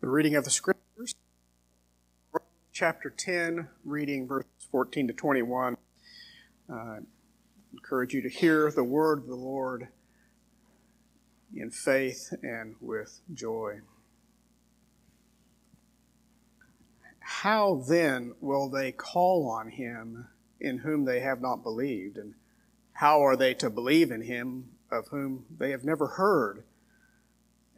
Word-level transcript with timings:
The 0.00 0.08
reading 0.08 0.34
of 0.34 0.44
the 0.44 0.50
Scriptures, 0.50 1.14
chapter 2.72 3.10
10, 3.10 3.68
reading 3.84 4.26
verses 4.26 4.50
14 4.70 5.08
to 5.08 5.12
21. 5.12 5.76
Uh, 6.72 7.00
encourage 7.74 8.14
you 8.14 8.22
to 8.22 8.30
hear 8.30 8.72
the 8.72 8.82
word 8.82 9.18
of 9.18 9.26
the 9.26 9.34
Lord 9.34 9.88
in 11.54 11.70
faith 11.70 12.32
and 12.42 12.76
with 12.80 13.20
joy. 13.34 13.80
How 17.18 17.84
then 17.86 18.32
will 18.40 18.70
they 18.70 18.92
call 18.92 19.50
on 19.50 19.68
him 19.68 20.28
in 20.58 20.78
whom 20.78 21.04
they 21.04 21.20
have 21.20 21.42
not 21.42 21.62
believed? 21.62 22.16
And 22.16 22.32
how 22.94 23.20
are 23.20 23.36
they 23.36 23.52
to 23.52 23.68
believe 23.68 24.10
in 24.10 24.22
him 24.22 24.70
of 24.90 25.08
whom 25.08 25.44
they 25.58 25.72
have 25.72 25.84
never 25.84 26.06
heard? 26.06 26.64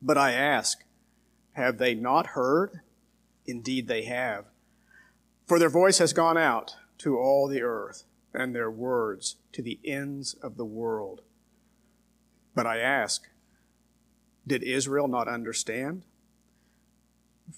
But 0.00 0.18
I 0.18 0.32
ask, 0.32 0.84
have 1.52 1.78
they 1.78 1.94
not 1.94 2.28
heard? 2.28 2.80
Indeed 3.46 3.88
they 3.88 4.04
have. 4.04 4.44
For 5.46 5.58
their 5.58 5.70
voice 5.70 5.98
has 5.98 6.12
gone 6.12 6.36
out 6.36 6.76
to 6.98 7.18
all 7.18 7.48
the 7.48 7.62
earth, 7.62 8.04
and 8.34 8.54
their 8.54 8.70
words 8.70 9.36
to 9.52 9.62
the 9.62 9.80
ends 9.84 10.34
of 10.34 10.56
the 10.56 10.64
world. 10.64 11.22
But 12.54 12.66
I 12.66 12.78
ask, 12.78 13.22
did 14.46 14.62
Israel 14.62 15.08
not 15.08 15.28
understand? 15.28 16.02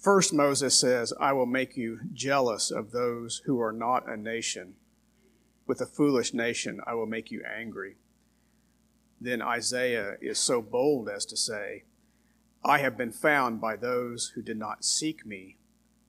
First, 0.00 0.32
Moses 0.32 0.78
says, 0.78 1.12
I 1.20 1.32
will 1.32 1.46
make 1.46 1.76
you 1.76 2.00
jealous 2.12 2.70
of 2.70 2.92
those 2.92 3.42
who 3.44 3.60
are 3.60 3.72
not 3.72 4.08
a 4.08 4.16
nation. 4.16 4.74
With 5.66 5.80
a 5.80 5.86
foolish 5.86 6.32
nation, 6.32 6.80
I 6.86 6.94
will 6.94 7.06
make 7.06 7.30
you 7.30 7.42
angry. 7.44 7.96
Then 9.20 9.42
Isaiah 9.42 10.16
is 10.20 10.38
so 10.38 10.62
bold 10.62 11.08
as 11.08 11.26
to 11.26 11.36
say, 11.36 11.84
I 12.64 12.78
have 12.78 12.96
been 12.96 13.12
found 13.12 13.60
by 13.60 13.76
those 13.76 14.32
who 14.34 14.42
did 14.42 14.58
not 14.58 14.84
seek 14.84 15.24
me. 15.24 15.56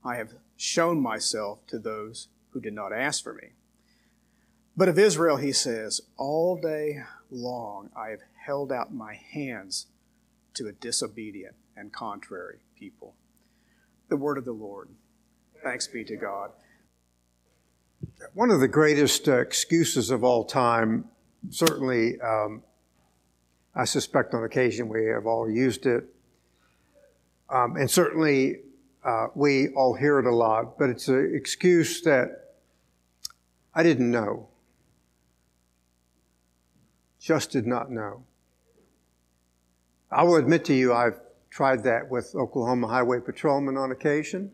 I 0.03 0.15
have 0.15 0.33
shown 0.57 0.99
myself 0.99 1.65
to 1.67 1.79
those 1.79 2.27
who 2.49 2.59
did 2.59 2.73
not 2.73 2.91
ask 2.91 3.23
for 3.23 3.33
me. 3.33 3.49
But 4.75 4.89
of 4.89 4.99
Israel, 4.99 5.37
he 5.37 5.51
says, 5.51 6.01
All 6.17 6.59
day 6.59 7.03
long 7.29 7.89
I 7.95 8.09
have 8.09 8.21
held 8.45 8.71
out 8.71 8.93
my 8.93 9.15
hands 9.15 9.87
to 10.55 10.67
a 10.67 10.71
disobedient 10.71 11.55
and 11.75 11.93
contrary 11.93 12.59
people. 12.77 13.15
The 14.09 14.17
word 14.17 14.37
of 14.37 14.45
the 14.45 14.51
Lord. 14.51 14.89
Thanks 15.63 15.87
be 15.87 16.03
to 16.05 16.15
God. 16.15 16.51
One 18.33 18.49
of 18.49 18.59
the 18.59 18.67
greatest 18.67 19.27
uh, 19.27 19.37
excuses 19.39 20.09
of 20.09 20.23
all 20.23 20.43
time, 20.43 21.05
certainly, 21.49 22.19
um, 22.19 22.63
I 23.75 23.85
suspect 23.85 24.33
on 24.33 24.43
occasion 24.43 24.89
we 24.89 25.05
have 25.05 25.25
all 25.25 25.49
used 25.49 25.85
it, 25.85 26.03
um, 27.51 27.75
and 27.75 27.91
certainly, 27.91 28.61
uh, 29.03 29.27
we 29.35 29.69
all 29.69 29.93
hear 29.93 30.19
it 30.19 30.25
a 30.25 30.33
lot, 30.33 30.79
but 30.79 30.89
it's 30.89 31.07
an 31.07 31.33
excuse 31.35 32.01
that 32.03 32.55
I 33.73 33.83
didn't 33.83 34.09
know. 34.09 34.47
Just 37.19 37.51
did 37.51 37.67
not 37.67 37.91
know. 37.91 38.23
I 40.09 40.23
will 40.23 40.37
admit 40.37 40.65
to 40.65 40.73
you, 40.73 40.93
I've 40.93 41.19
tried 41.49 41.83
that 41.83 42.09
with 42.09 42.33
Oklahoma 42.35 42.87
Highway 42.87 43.19
Patrolmen 43.19 43.77
on 43.77 43.91
occasion. 43.91 44.51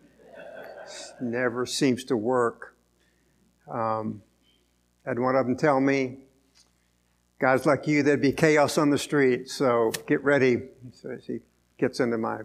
Never 1.22 1.66
seems 1.66 2.04
to 2.06 2.18
work. 2.18 2.76
Um, 3.72 4.22
had 5.06 5.20
one 5.20 5.36
of 5.36 5.46
them 5.46 5.56
tell 5.56 5.80
me, 5.80 6.18
guys 7.40 7.66
like 7.66 7.88
you, 7.88 8.04
there'd 8.04 8.22
be 8.22 8.32
chaos 8.32 8.78
on 8.78 8.90
the 8.90 8.98
street, 8.98 9.50
so 9.50 9.92
get 10.08 10.24
ready. 10.24 10.64
So 10.94 11.18
he 11.26 11.40
gets 11.78 12.00
into 12.00 12.18
my 12.18 12.42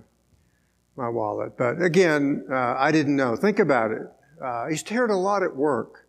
my 0.96 1.08
wallet. 1.08 1.56
But 1.56 1.80
again, 1.80 2.46
uh, 2.50 2.74
I 2.78 2.92
didn't 2.92 3.16
know. 3.16 3.36
Think 3.36 3.58
about 3.58 3.90
it. 3.92 4.02
Uh, 4.42 4.66
he's 4.68 4.82
teared 4.82 5.10
a 5.10 5.16
lot 5.16 5.42
at 5.42 5.54
work. 5.54 6.06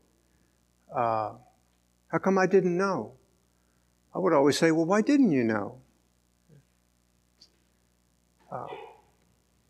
Uh, 0.93 1.33
how 2.07 2.17
come 2.19 2.37
I 2.37 2.45
didn't 2.45 2.77
know? 2.77 3.13
I 4.13 4.19
would 4.19 4.33
always 4.33 4.57
say, 4.57 4.71
well, 4.71 4.85
why 4.85 5.01
didn't 5.01 5.31
you 5.31 5.43
know? 5.43 5.77
Uh, 8.51 8.67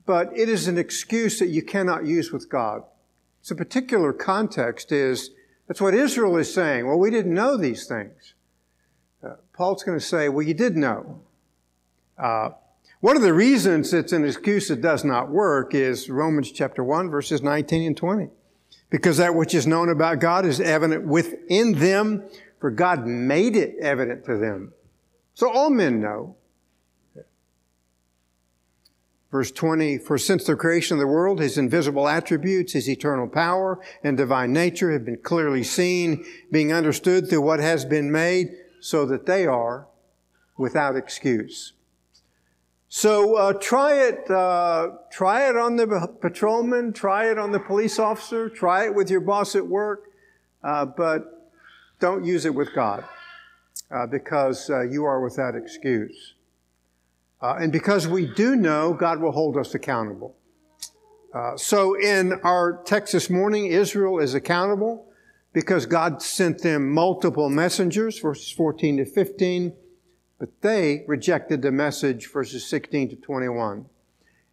but 0.06 0.38
it 0.38 0.50
is 0.50 0.68
an 0.68 0.78
excuse 0.78 1.40
that 1.40 1.48
you 1.48 1.62
cannot 1.62 2.06
use 2.06 2.32
with 2.32 2.50
God. 2.50 2.84
It's 3.40 3.52
a 3.52 3.56
particular 3.56 4.12
context 4.12 4.92
is, 4.92 5.32
that's 5.68 5.80
what 5.80 5.94
Israel 5.94 6.36
is 6.38 6.54
saying. 6.54 6.86
Well, 6.88 7.00
we 7.00 7.10
didn't 7.10 7.34
know 7.34 7.56
these 7.56 7.88
things. 7.88 8.34
Uh, 9.24 9.36
Paul's 9.54 9.84
going 9.84 9.98
to 9.98 10.06
say, 10.06 10.28
well, 10.28 10.46
you 10.46 10.54
did 10.54 10.76
know. 10.76 11.22
One 13.04 13.18
of 13.18 13.22
the 13.22 13.34
reasons 13.34 13.94
it's 13.94 14.14
an 14.14 14.24
excuse 14.24 14.70
that 14.70 14.80
does 14.80 15.04
not 15.04 15.30
work 15.30 15.76
is 15.76 16.10
Romans 16.10 16.54
chapter 16.54 16.86
1, 16.86 17.10
verses 17.10 17.42
19 17.42 17.88
and 17.88 17.98
20. 17.98 18.30
Because 18.90 19.18
that 19.18 19.36
which 19.36 19.54
is 19.54 19.68
known 19.68 19.90
about 19.90 20.22
God 20.22 20.46
is 20.46 20.62
evident 20.62 21.06
within 21.06 21.74
them, 21.80 22.24
for 22.62 22.72
God 22.72 23.06
made 23.06 23.58
it 23.58 23.76
evident 23.82 24.24
to 24.28 24.38
them. 24.38 24.72
So 25.34 25.52
all 25.52 25.70
men 25.70 26.00
know. 26.00 26.38
Verse 29.30 29.52
20, 29.52 29.98
for 29.98 30.18
since 30.18 30.46
the 30.46 30.56
creation 30.56 30.96
of 30.96 31.02
the 31.02 31.08
world, 31.08 31.42
his 31.42 31.58
invisible 31.58 32.08
attributes, 32.08 32.72
his 32.72 32.90
eternal 32.90 33.28
power 33.28 33.82
and 34.02 34.16
divine 34.16 34.54
nature 34.54 34.94
have 34.94 35.04
been 35.04 35.20
clearly 35.22 35.66
seen, 35.66 36.24
being 36.54 36.72
understood 36.72 37.30
through 37.30 37.42
what 37.42 37.60
has 37.60 37.84
been 37.84 38.14
made, 38.14 38.56
so 38.80 39.06
that 39.08 39.26
they 39.26 39.46
are 39.46 39.90
without 40.58 40.96
excuse. 40.96 41.73
So 42.96 43.38
uh, 43.38 43.54
try 43.54 43.96
it. 43.96 44.30
Uh, 44.30 44.90
try 45.12 45.50
it 45.50 45.58
on 45.58 45.78
the 45.78 46.16
patrolman. 46.22 46.94
Try 46.94 47.32
it 47.32 47.40
on 47.40 47.52
the 47.52 47.60
police 47.60 47.98
officer. 47.98 48.50
Try 48.50 48.86
it 48.86 48.94
with 48.94 49.10
your 49.10 49.20
boss 49.20 49.56
at 49.56 49.66
work, 49.66 50.12
uh, 50.64 50.86
but 50.86 51.50
don't 52.00 52.24
use 52.24 52.46
it 52.46 52.54
with 52.54 52.70
God 52.76 53.04
uh, 53.90 54.06
because 54.06 54.70
uh, 54.70 54.82
you 54.82 55.06
are 55.06 55.22
without 55.24 55.56
excuse. 55.56 56.36
Uh, 57.42 57.56
and 57.60 57.72
because 57.72 58.08
we 58.08 58.28
do 58.28 58.56
know, 58.56 58.94
God 58.94 59.20
will 59.20 59.32
hold 59.32 59.58
us 59.58 59.74
accountable. 59.74 60.36
so 61.56 62.00
in 62.00 62.34
our 62.44 62.84
text 62.86 63.14
this 63.14 63.28
morning, 63.28 63.66
Israel 63.66 64.20
is 64.20 64.36
accountable 64.36 65.12
because 65.52 65.88
God 65.88 66.22
sent 66.22 66.62
them 66.62 66.94
multiple 66.94 67.50
messengers, 67.50 68.20
verses 68.20 68.52
14 68.52 68.98
to 68.98 69.06
15 69.06 69.74
but 70.44 70.62
they 70.62 71.06
rejected 71.08 71.62
the 71.62 71.72
message, 71.72 72.30
verses 72.30 72.68
16 72.68 73.12
to 73.12 73.16
21. 73.16 73.86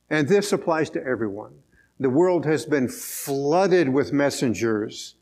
And 0.09 0.29
this 0.29 0.53
applies 0.53 0.89
to 0.91 1.05
everyone. 1.05 1.53
The 1.99 2.09
world 2.09 2.47
has 2.47 2.65
been 2.65 2.87
flooded 2.87 3.89
with 3.89 4.13
messengers. 4.13 5.17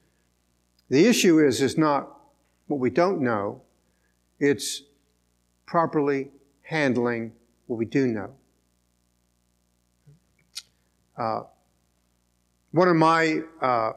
The 0.91 1.07
issue 1.07 1.39
is, 1.39 1.63
is 1.63 1.79
not 1.79 2.21
what 2.67 2.81
we 2.81 2.91
don't 2.91 3.23
know, 3.23 3.63
it's 4.39 4.83
properly 5.65 6.33
handling 6.61 7.33
what 7.67 7.79
we 7.79 7.87
do 7.87 8.07
know. 8.07 8.35
Uh, 11.17 11.41
one 12.73 12.89
of 12.89 12.97
my 12.97 13.41
uh, 13.63 13.93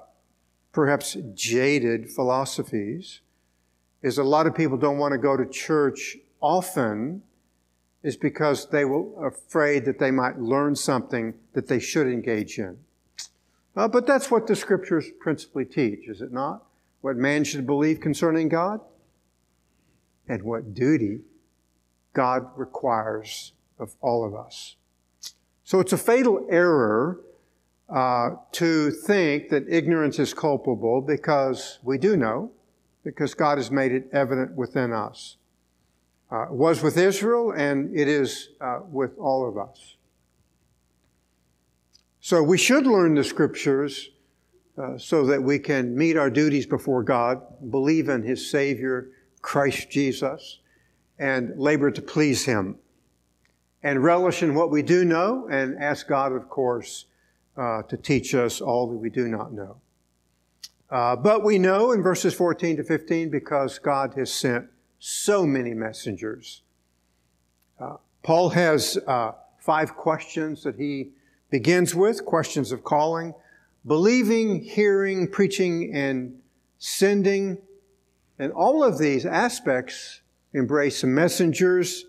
perhaps 0.72 1.18
jaded 1.34 2.10
philosophies 2.10 3.19
is 4.01 4.18
a 4.18 4.24
lot 4.24 4.48
of 4.48 4.56
people 4.56 4.78
don't 4.78 4.98
want 4.98 5.12
to 5.12 5.18
go 5.18 5.36
to 5.36 5.46
church 5.46 6.16
often 6.42 7.24
is 8.04 8.18
because 8.18 8.70
they 8.70 8.84
were 8.84 9.28
afraid 9.28 9.86
that 9.86 10.00
they 10.00 10.12
might 10.12 10.40
learn 10.40 10.76
something 10.76 11.36
that 11.54 11.68
they 11.68 11.80
should 11.80 12.08
engage 12.08 12.58
in. 12.58 12.78
Uh, 13.76 13.88
but 13.88 14.06
that's 14.06 14.30
what 14.30 14.48
the 14.48 14.56
scriptures 14.56 15.10
principally 15.20 15.66
teach, 15.66 16.08
is 16.08 16.22
it 16.22 16.34
not? 16.34 16.64
What 17.02 17.16
man 17.16 17.44
should 17.44 17.66
believe 17.66 18.00
concerning 18.00 18.50
God 18.50 18.82
and 20.28 20.44
what 20.44 20.74
duty 20.74 21.22
God 22.14 22.48
requires 22.56 23.54
of 23.80 23.96
all 24.02 24.26
of 24.26 24.36
us. 24.36 24.76
So 25.64 25.80
it's 25.80 25.94
a 25.94 25.98
fatal 25.98 26.46
error 26.50 27.22
uh, 27.88 28.32
to 28.54 28.92
think 28.92 29.50
that 29.50 29.66
ignorance 29.70 30.20
is 30.20 30.34
culpable 30.34 31.02
because 31.02 31.80
we 31.84 31.98
do 31.98 32.18
know, 32.18 32.52
because 33.04 33.34
God 33.34 33.58
has 33.58 33.72
made 33.72 33.92
it 33.92 34.08
evident 34.12 34.56
within 34.56 34.92
us 34.92 35.38
uh, 36.31 36.45
was 36.50 36.81
with 36.81 36.98
Israel, 36.98 37.51
and 37.51 37.95
it 37.98 38.07
is 38.07 38.50
uh, 38.62 38.80
with 38.89 39.18
all 39.18 39.48
of 39.48 39.57
us. 39.57 39.95
So 42.22 42.42
we 42.42 42.57
should 42.57 42.88
learn 42.88 43.16
the 43.16 43.24
scriptures 43.24 44.10
uh, 44.78 44.98
so 44.98 45.25
that 45.25 45.42
we 45.42 45.60
can 45.60 45.95
meet 45.95 46.16
our 46.16 46.30
duties 46.30 46.66
before 46.66 47.04
God, 47.04 47.42
believe 47.69 48.07
in 48.10 48.24
His 48.24 48.50
Savior, 48.50 49.10
Christ 49.42 49.89
Jesus, 49.89 50.60
and 51.19 51.57
labor 51.60 51.92
to 51.92 52.01
please 52.01 52.45
Him. 52.45 52.77
And 53.84 54.04
relish 54.04 54.44
in 54.44 54.54
what 54.54 54.69
we 54.69 54.84
do 54.84 55.04
know 55.04 55.48
and 55.50 55.77
ask 55.81 56.07
God, 56.07 56.31
of 56.31 56.48
course, 56.48 57.06
uh, 57.57 57.81
to 57.84 57.98
teach 57.98 58.34
us 58.36 58.62
all 58.62 58.88
that 58.88 58.98
we 58.98 59.10
do 59.10 59.27
not 59.27 59.51
know. 59.51 59.77
Uh, 60.89 61.16
but 61.16 61.44
we 61.44 61.57
know 61.57 61.92
in 61.92 62.04
verses 62.04 62.34
14 62.34 62.77
to 62.77 62.84
15 62.84 63.30
because 63.30 63.80
God 63.80 64.13
has 64.16 64.31
sent 64.31 64.68
so 65.03 65.48
many 65.48 65.74
messengers. 65.74 66.62
Uh, 67.80 67.95
Paul 68.21 68.50
has 68.50 69.00
uh, 69.07 69.31
five 69.57 69.95
questions 69.95 70.62
that 70.63 70.75
he 70.75 71.09
begins 71.50 71.95
with 71.95 72.24
questions 72.24 72.71
of 72.71 72.83
calling, 72.83 73.33
believing, 73.88 74.62
hearing, 74.62 75.27
preaching, 75.27 75.92
and 75.92 76.39
sending. 76.77 77.57
And 78.38 78.53
all 78.53 78.83
of 78.83 79.00
these 79.00 79.25
aspects 79.25 80.21
embrace 80.53 81.03
messengers. 81.03 82.06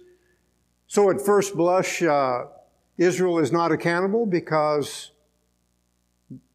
So 0.86 1.08
at 1.08 1.18
first 1.18 1.56
blush, 1.56 2.02
uh, 2.02 2.44
Israel 2.98 3.38
is 3.38 3.50
not 3.50 3.72
accountable 3.72 4.26
because 4.26 5.12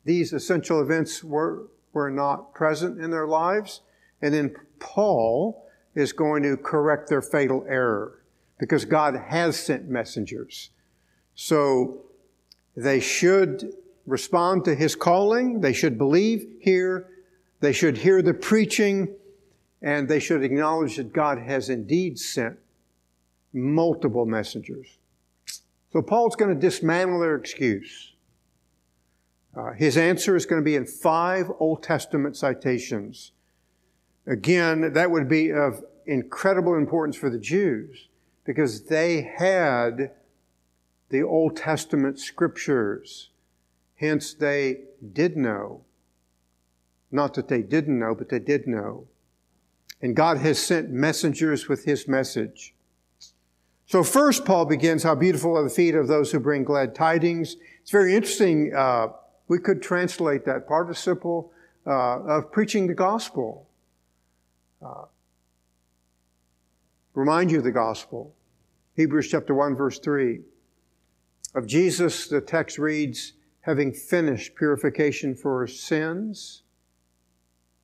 these 0.06 0.34
essential 0.34 0.82
events 0.82 1.24
were, 1.24 1.66
were 1.94 2.12
not 2.12 2.54
present 2.54 3.02
in 3.02 3.10
their 3.10 3.26
lives. 3.26 3.82
And 4.22 4.36
then 4.36 4.56
Paul 4.78 5.64
is 5.98 6.14
going 6.14 6.44
to 6.44 6.56
correct 6.56 7.10
their 7.10 7.24
fatal 7.24 7.66
error 7.68 8.22
because 8.60 8.86
God 8.86 9.16
has 9.16 9.60
sent 9.60 9.90
messengers. 9.90 10.70
So 11.34 12.06
they 12.76 13.00
should 13.00 13.74
respond 14.06 14.64
to 14.66 14.76
his 14.76 14.96
calling. 14.96 15.60
They 15.60 15.74
should 15.74 15.98
believe, 15.98 16.46
hear. 16.60 17.10
They 17.62 17.74
should 17.74 17.98
hear 17.98 18.22
the 18.22 18.36
preaching. 18.36 19.16
And 19.82 20.08
they 20.08 20.20
should 20.20 20.44
acknowledge 20.44 20.98
that 20.98 21.14
God 21.14 21.40
has 21.40 21.70
indeed 21.70 22.20
sent 22.20 22.60
multiple 23.52 24.28
messengers. 24.28 25.00
So 25.92 26.04
Paul's 26.04 26.36
going 26.36 26.54
to 26.54 26.60
dismantle 26.60 27.22
their 27.22 27.36
excuse. 27.36 28.14
Uh, 29.56 29.72
his 29.72 29.98
answer 29.98 30.36
is 30.36 30.46
going 30.46 30.62
to 30.62 30.66
be 30.66 30.76
in 30.76 30.86
five 30.86 31.50
Old 31.60 31.82
Testament 31.82 32.36
citations. 32.38 33.32
Again, 34.28 34.94
that 34.94 35.10
would 35.10 35.30
be 35.30 35.52
of 35.52 35.84
incredible 36.06 36.76
importance 36.76 37.16
for 37.16 37.30
the 37.30 37.40
Jews 37.40 38.10
because 38.44 38.84
they 38.84 39.22
had 39.22 40.12
the 41.10 41.24
Old 41.24 41.56
Testament 41.56 42.20
scriptures. 42.20 43.30
Hence, 43.96 44.34
they 44.34 44.82
did 45.14 45.38
know. 45.38 45.82
Not 47.10 47.34
that 47.36 47.48
they 47.48 47.62
didn't 47.62 47.98
know, 47.98 48.14
but 48.14 48.28
they 48.30 48.40
did 48.40 48.68
know. 48.68 49.08
And 50.02 50.16
God 50.16 50.38
has 50.38 50.60
sent 50.60 50.90
messengers 50.90 51.70
with 51.70 51.86
His 51.86 52.08
message. 52.08 52.74
So 53.86 54.04
first, 54.04 54.44
Paul 54.44 54.66
begins, 54.66 55.04
how 55.04 55.16
beautiful 55.16 55.58
are 55.58 55.64
the 55.64 55.70
feet 55.70 55.96
of 55.96 56.10
those 56.10 56.32
who 56.32 56.42
bring 56.42 56.66
glad 56.66 56.94
tidings. 56.94 57.56
It's 57.82 57.92
very 57.92 58.14
interesting. 58.14 58.74
Uh, 58.76 59.08
we 59.48 59.60
could 59.60 59.82
translate 59.82 60.44
that 60.44 60.68
participle 60.68 61.54
uh, 61.86 62.20
of 62.24 62.52
preaching 62.52 62.88
the 62.88 62.94
gospel. 62.94 63.67
Uh, 64.84 65.06
remind 67.14 67.52
you 67.52 67.60
of 67.60 67.64
the 67.64 67.72
gospel. 67.72 68.36
Hebrews 68.96 69.30
chapter 69.30 69.54
1, 69.54 69.76
verse 69.76 70.00
3. 70.00 70.40
Of 71.56 71.68
Jesus, 71.68 72.28
the 72.28 72.42
text 72.42 72.78
reads, 72.78 73.34
having 73.62 73.92
finished 73.92 74.56
purification 74.56 75.36
for 75.36 75.66
sins. 75.68 76.64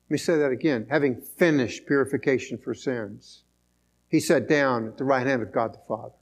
Let 0.08 0.14
me 0.14 0.18
say 0.18 0.38
that 0.38 0.50
again. 0.50 0.86
Having 0.88 1.20
finished 1.20 1.86
purification 1.86 2.58
for 2.58 2.74
sins. 2.74 3.42
He 4.08 4.20
sat 4.20 4.48
down 4.48 4.86
at 4.86 4.96
the 4.96 5.04
right 5.04 5.26
hand 5.26 5.42
of 5.42 5.52
God 5.52 5.74
the 5.74 5.80
Father. 5.88 6.14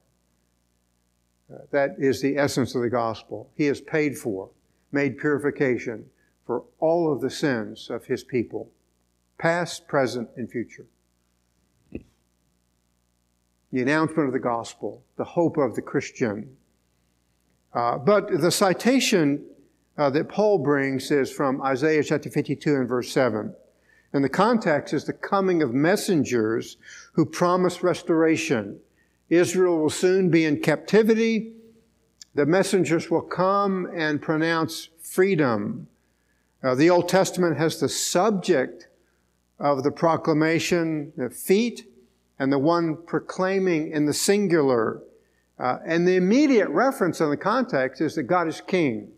Uh, 1.53 1.59
that 1.71 1.97
is 1.99 2.23
the 2.23 2.39
essence 2.39 2.75
of 2.75 2.83
the 2.83 2.89
gospel. 2.89 3.51
He 3.55 3.67
has 3.67 3.81
paid 3.81 4.17
for, 4.17 4.51
made 4.91 5.19
purification 5.19 6.07
for 6.47 6.65
all 6.79 7.13
of 7.13 7.21
the 7.21 7.31
sins 7.31 7.91
of 7.91 8.07
His 8.07 8.25
people, 8.25 8.71
past, 9.43 9.89
present, 9.89 10.29
and 10.37 10.49
future. 10.49 10.87
The 13.73 13.83
announcement 13.83 14.29
of 14.29 14.33
the 14.33 14.39
gospel, 14.39 15.03
the 15.17 15.25
hope 15.25 15.57
of 15.57 15.75
the 15.75 15.83
Christian. 15.83 16.57
Uh, 17.75 17.99
but 17.99 18.41
the 18.41 18.53
citation 18.53 19.45
uh, 19.99 20.11
that 20.11 20.29
Paul 20.29 20.59
brings 20.59 21.11
is 21.11 21.33
from 21.33 21.61
Isaiah 21.61 22.05
chapter 22.05 22.31
52 22.31 22.73
and 22.77 22.89
verse 22.89 23.11
7. 23.11 23.53
And 24.13 24.23
the 24.23 24.29
context 24.29 24.95
is 24.95 25.07
the 25.07 25.13
coming 25.13 25.61
of 25.61 25.75
messengers 25.75 26.77
who 27.15 27.27
promise 27.27 27.83
restoration. 27.83 28.79
Israel 29.29 29.81
will 29.81 29.91
soon 29.91 30.31
be 30.31 30.45
in 30.45 30.61
captivity. 30.61 31.55
The 32.37 32.47
messengers 32.47 33.11
will 33.11 33.23
come 33.23 33.91
and 33.93 34.23
pronounce 34.23 34.89
freedom. 35.01 35.89
Uh, 36.63 36.77
the 36.77 36.91
Old 36.91 37.09
Testament 37.09 37.57
has 37.57 37.81
the 37.81 37.89
subject 37.89 38.87
of 39.63 39.85
the 39.85 39.93
proclamation, 39.93 41.13
the 41.17 41.31
feet, 41.31 41.87
and 42.39 42.53
the 42.53 42.59
one 42.59 42.97
proclaiming 43.07 43.93
in 43.93 44.07
the 44.07 44.13
singular. 44.13 45.01
Uh, 45.57 45.79
and 45.87 46.07
the 46.07 46.17
immediate 46.17 46.69
reference 46.69 47.21
in 47.21 47.31
the 47.31 47.37
context 47.37 48.01
is 48.01 48.17
that 48.17 48.25
God 48.25 48.49
is 48.49 48.61
king. 48.61 49.13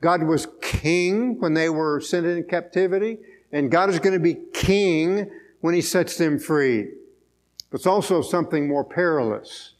God 0.00 0.22
was 0.22 0.46
king 0.62 1.40
when 1.40 1.54
they 1.54 1.68
were 1.68 2.00
sent 2.00 2.24
into 2.24 2.44
captivity 2.44 3.18
and 3.50 3.68
God 3.68 3.90
is 3.90 3.98
going 3.98 4.12
to 4.12 4.20
be 4.20 4.36
king 4.52 5.28
when 5.60 5.74
he 5.74 5.80
sets 5.80 6.16
them 6.16 6.38
free. 6.38 6.88
But 7.70 7.78
it's 7.78 7.86
also 7.86 8.22
something 8.22 8.68
more 8.68 8.84
perilous, 8.84 9.72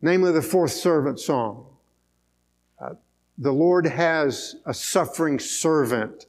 namely 0.00 0.30
the 0.30 0.42
fourth 0.42 0.70
servant 0.70 1.18
song. 1.18 1.66
Uh, 2.80 2.90
the 3.38 3.52
Lord 3.52 3.86
has 3.86 4.54
a 4.66 4.74
suffering 4.74 5.40
servant 5.40 6.26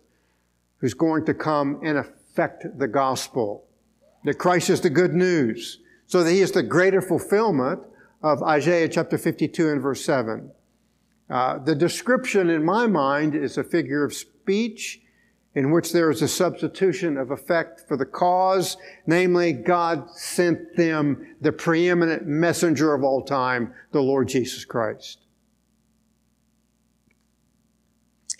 who's 0.82 0.94
going 0.94 1.26
to 1.26 1.34
come 1.34 1.80
and 1.84 1.98
affect 1.98 2.66
the 2.78 2.88
gospel. 2.88 3.66
That 4.26 4.36
Christ 4.36 4.70
is 4.70 4.82
the 4.82 4.90
good 4.90 5.14
news, 5.14 5.80
so 6.08 6.24
that 6.24 6.32
he 6.32 6.42
is 6.42 6.52
the 6.52 6.64
greater 6.64 7.02
fulfillment 7.02 7.82
of 8.22 8.44
Isaiah 8.44 8.90
chapter 8.90 9.18
52 9.18 9.70
and 9.70 9.82
verse 9.82 10.04
7. 10.04 10.52
Uh, 11.30 11.60
the 11.60 11.76
description 11.76 12.50
in 12.50 12.66
my 12.66 12.88
mind 12.88 13.36
is 13.36 13.58
a 13.58 13.64
figure 13.64 14.04
of 14.04 14.14
speech 14.14 15.02
in 15.54 15.72
which 15.72 15.92
there 15.92 16.10
is 16.10 16.22
a 16.22 16.28
substitution 16.28 17.18
of 17.18 17.32
effect 17.32 17.82
for 17.88 17.98
the 17.98 18.06
cause, 18.06 18.78
namely, 19.06 19.52
God 19.52 20.10
sent 20.12 20.76
them 20.78 21.36
the 21.42 21.52
preeminent 21.52 22.26
messenger 22.26 22.94
of 22.94 23.04
all 23.04 23.22
time, 23.22 23.74
the 23.92 24.02
Lord 24.02 24.30
Jesus 24.30 24.64
Christ. 24.64 25.20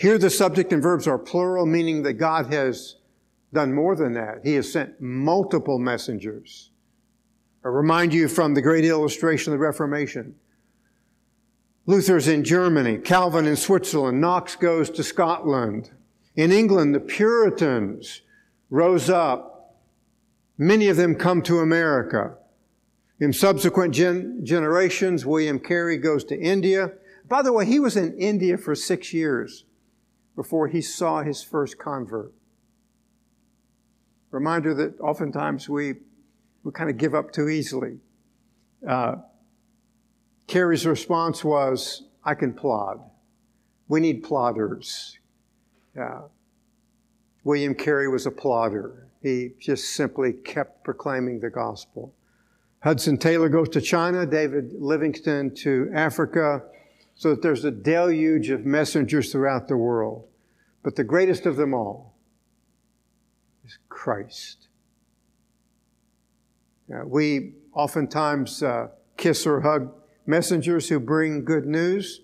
Here, 0.02 0.18
the 0.18 0.32
subject 0.32 0.74
and 0.74 0.82
verbs 0.82 1.06
are 1.06 1.20
plural, 1.20 1.68
meaning 1.68 2.02
that 2.02 2.14
God 2.14 2.52
has 2.52 2.96
done 3.54 3.72
more 3.72 3.96
than 3.96 4.14
that. 4.14 4.40
He 4.44 4.56
has 4.56 4.72
sent 4.72 5.00
multiple 5.00 5.78
messengers. 5.78 6.72
I 7.64 7.68
remind 7.68 8.12
you 8.12 8.28
from 8.28 8.56
the 8.56 8.64
great 8.64 8.84
illustration 8.84 9.54
of 9.54 9.60
the 9.60 9.64
Reformation. 9.64 10.34
Luther's 11.86 12.28
in 12.28 12.44
Germany, 12.44 12.98
Calvin 12.98 13.46
in 13.46 13.56
Switzerland, 13.56 14.20
Knox 14.20 14.56
goes 14.56 14.90
to 14.90 15.04
Scotland. 15.04 15.92
In 16.36 16.52
England, 16.52 16.96
the 16.96 17.00
Puritans 17.00 18.22
rose 18.72 19.08
up. 19.08 19.78
Many 20.58 20.88
of 20.88 20.98
them 20.98 21.14
come 21.14 21.44
to 21.44 21.60
America. 21.60 22.38
In 23.20 23.34
subsequent 23.34 23.94
gen- 23.94 24.44
generations, 24.44 25.28
William 25.28 25.60
Carey 25.60 26.00
goes 26.00 26.24
to 26.24 26.42
India. 26.42 26.92
By 27.30 27.44
the 27.44 27.54
way, 27.54 27.68
he 27.68 27.80
was 27.80 27.96
in 27.96 28.18
India 28.18 28.58
for 28.58 28.74
six 28.74 29.14
years 29.14 29.66
before 30.36 30.68
he 30.68 30.82
saw 30.82 31.24
his 31.24 31.44
first 31.44 31.78
convert. 31.78 32.34
Reminder 34.32 34.74
that 34.74 35.00
oftentimes 35.00 35.68
we, 35.68 35.96
we 36.64 36.72
kind 36.72 36.90
of 36.90 36.98
give 36.98 37.14
up 37.14 37.32
too 37.32 37.50
easily. 37.50 37.98
Uh, 38.88 39.16
Carey's 40.48 40.86
response 40.86 41.44
was, 41.44 42.04
I 42.24 42.36
can 42.36 42.54
plod. 42.54 43.02
We 43.88 44.00
need 44.00 44.24
plodders. 44.24 45.18
Yeah. 45.96 46.22
William 47.44 47.76
Carey 47.76 48.08
was 48.08 48.26
a 48.26 48.32
plodder. 48.32 49.08
He 49.22 49.52
just 49.60 49.96
simply 49.96 50.34
kept 50.34 50.84
proclaiming 50.84 51.40
the 51.40 51.50
gospel. 51.50 52.14
Hudson 52.82 53.18
Taylor 53.18 53.50
goes 53.50 53.70
to 53.70 53.82
China, 53.82 54.26
David 54.26 54.74
Livingstone 54.74 55.54
to 55.56 55.92
Africa, 55.94 56.64
so 57.16 57.32
that 57.32 57.42
there's 57.42 57.66
a 57.66 57.72
deluge 57.72 58.50
of 58.50 58.66
messengers 58.66 59.32
throughout 59.32 59.68
the 59.68 59.78
world. 59.78 60.28
But 60.84 60.96
the 60.96 61.04
greatest 61.04 61.46
of 61.46 61.56
them 61.58 61.74
all 61.74 62.16
is 63.66 63.78
Christ. 63.90 64.68
Yeah, 66.90 67.04
we 67.04 67.54
oftentimes 67.74 68.64
uh, 68.64 68.88
kiss 69.18 69.46
or 69.46 69.62
hug 69.62 69.94
messengers 70.26 70.90
who 70.90 71.00
bring 71.00 71.46
good 71.46 71.66
news. 71.66 72.22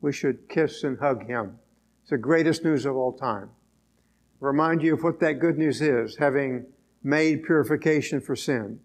we 0.00 0.12
should 0.12 0.48
kiss 0.48 0.84
and 0.84 0.98
hug 0.98 1.26
him. 1.26 1.58
It's 2.02 2.10
the 2.10 2.18
greatest 2.18 2.62
news 2.62 2.84
of 2.84 2.94
all 2.94 3.12
time. 3.12 3.50
Remind 4.40 4.82
you 4.82 4.94
of 4.94 5.02
what 5.02 5.18
that 5.20 5.40
good 5.40 5.56
news 5.56 5.80
is. 5.80 6.16
Having 6.18 6.66
made 7.02 7.44
purification 7.44 8.20
for 8.20 8.36
sin, 8.36 8.80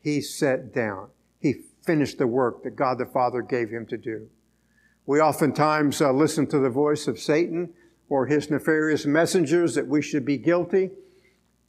he 0.00 0.20
sat 0.20 0.72
down. 0.74 1.08
He 1.40 1.62
finished 1.84 2.18
the 2.18 2.26
work 2.26 2.62
that 2.62 2.76
God 2.76 2.98
the 2.98 3.06
Father 3.06 3.42
gave 3.42 3.70
him 3.70 3.86
to 3.86 3.96
do. 3.96 4.28
We 5.08 5.22
oftentimes 5.22 6.02
uh, 6.02 6.12
listen 6.12 6.46
to 6.48 6.58
the 6.58 6.68
voice 6.68 7.08
of 7.08 7.18
Satan 7.18 7.72
or 8.10 8.26
his 8.26 8.50
nefarious 8.50 9.06
messengers 9.06 9.74
that 9.74 9.88
we 9.88 10.02
should 10.02 10.26
be 10.26 10.36
guilty, 10.36 10.90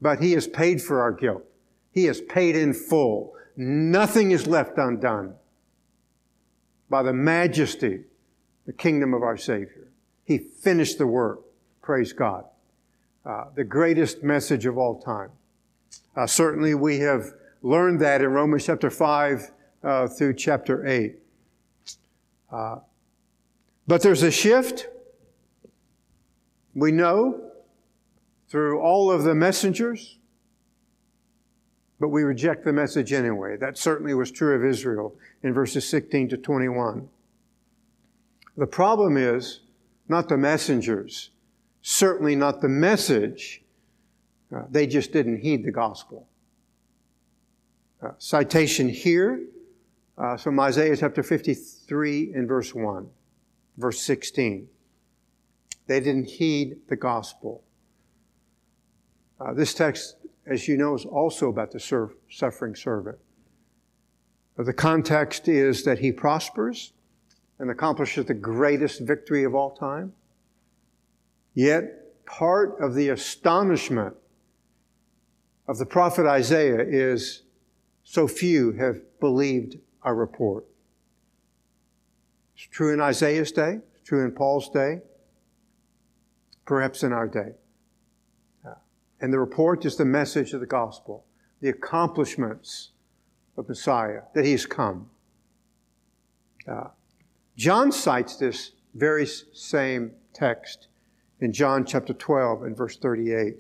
but 0.02 0.20
he 0.20 0.34
has 0.34 0.46
paid 0.46 0.82
for 0.82 1.02
our 1.02 1.14
guilt. 1.14 1.46
He 1.94 2.04
has 2.04 2.20
paid 2.20 2.58
in 2.58 2.74
full. 2.74 3.34
Nothing 3.56 4.32
is 4.32 4.46
left 4.46 4.78
undone 4.78 5.36
by 6.90 7.02
the 7.02 7.14
majesty, 7.14 8.02
the 8.66 8.74
kingdom 8.74 9.14
of 9.14 9.24
our 9.24 9.38
Savior. 9.38 9.88
He 10.26 10.38
finished 10.38 10.98
the 10.98 11.08
work. 11.08 11.40
Praise 11.82 12.12
God. 12.12 12.44
Uh, 13.26 13.46
the 13.56 13.64
greatest 13.64 14.22
message 14.22 14.66
of 14.66 14.78
all 14.78 15.00
time. 15.00 15.30
Uh, 16.14 16.28
certainly, 16.28 16.74
we 16.74 17.00
have 17.00 17.32
learned 17.62 18.02
that 18.02 18.20
in 18.20 18.32
Romans 18.32 18.66
chapter 18.66 18.90
5 18.90 19.52
uh, 19.82 20.08
through 20.10 20.34
chapter 20.34 20.86
8. 20.86 21.16
But 23.90 24.04
there's 24.04 24.22
a 24.22 24.30
shift. 24.30 24.88
We 26.76 26.92
know 26.92 27.42
through 28.48 28.80
all 28.80 29.12
of 29.12 29.24
the 29.24 29.34
messengers, 29.34 30.20
but 32.00 32.10
we 32.10 32.22
reject 32.22 32.66
the 32.66 32.72
message 32.72 33.12
anyway. 33.14 33.58
That 33.58 33.80
certainly 33.80 34.14
was 34.14 34.30
true 34.30 34.54
of 34.54 34.64
Israel 34.64 35.16
in 35.42 35.56
verses 35.56 35.90
16 35.90 36.30
to 36.30 36.38
21. 36.38 37.10
The 38.58 38.68
problem 38.68 39.18
is 39.18 39.62
not 40.08 40.30
the 40.30 40.38
messengers, 40.38 41.32
certainly 41.82 42.36
not 42.36 42.62
the 42.62 42.70
message. 42.70 43.64
Uh, 44.56 44.66
they 44.70 44.86
just 44.86 45.12
didn't 45.12 45.40
heed 45.40 45.66
the 45.66 45.72
gospel. 45.72 46.28
Uh, 48.04 48.12
citation 48.20 48.88
here 48.88 49.42
uh, 50.16 50.38
from 50.38 50.60
Isaiah 50.60 50.96
chapter 50.96 51.24
53 51.24 52.34
and 52.36 52.48
verse 52.48 52.76
1, 52.76 53.10
verse 53.80 54.02
16. 54.02 54.68
They 55.88 56.00
didn't 56.00 56.26
heed 56.26 56.78
the 56.90 56.96
gospel. 56.96 57.64
Uh, 59.40 59.54
this 59.54 59.74
text, 59.74 60.18
as 60.46 60.68
you 60.68 60.78
know, 60.78 60.94
is 60.94 61.06
also 61.06 61.50
about 61.50 61.72
the 61.72 62.10
suffering 62.30 62.76
servant. 62.76 63.18
The 64.58 64.74
context 64.74 65.48
is 65.48 65.84
that 65.86 66.00
he 66.00 66.12
prospers 66.12 66.92
and 67.60 67.72
accomplishes 67.72 68.26
the 68.26 68.34
greatest 68.34 69.00
victory 69.00 69.46
of 69.46 69.56
all 69.56 69.72
time. 69.72 70.14
Yet, 71.54 72.26
part 72.26 72.80
of 72.82 72.94
the 72.94 73.10
astonishment 73.10 74.16
of 75.68 75.78
the 75.78 75.86
prophet 75.86 76.26
Isaiah 76.26 76.84
is 76.86 77.44
so 78.04 78.28
few 78.28 78.74
have 78.74 79.02
believed 79.20 79.78
our 80.04 80.16
report. 80.16 80.66
It's 82.60 82.68
true 82.68 82.94
in 82.94 83.00
Isaiah's 83.00 83.54
day, 83.54 83.80
it's 83.94 84.04
true 84.04 84.26
in 84.26 84.34
Paul's 84.34 84.70
day, 84.70 85.00
perhaps 86.66 87.04
in 87.04 87.14
our 87.14 87.26
day. 87.26 87.54
And 89.22 89.32
the 89.32 89.40
report 89.40 89.86
is 89.86 89.96
the 89.96 90.04
message 90.04 90.52
of 90.52 90.60
the 90.60 90.66
gospel, 90.66 91.26
the 91.62 91.70
accomplishments 91.70 92.92
of 93.56 93.70
Messiah, 93.70 94.24
that 94.36 94.44
he's 94.44 94.66
come. 94.66 95.10
Uh, 96.70 96.90
John 97.56 97.94
cites 97.94 98.36
this 98.36 98.72
very 98.94 99.26
same 99.26 100.12
text 100.34 100.90
in 101.40 101.54
John 101.54 101.86
chapter 101.86 102.12
12 102.12 102.64
and 102.64 102.76
verse 102.76 102.98
38. 102.98 103.56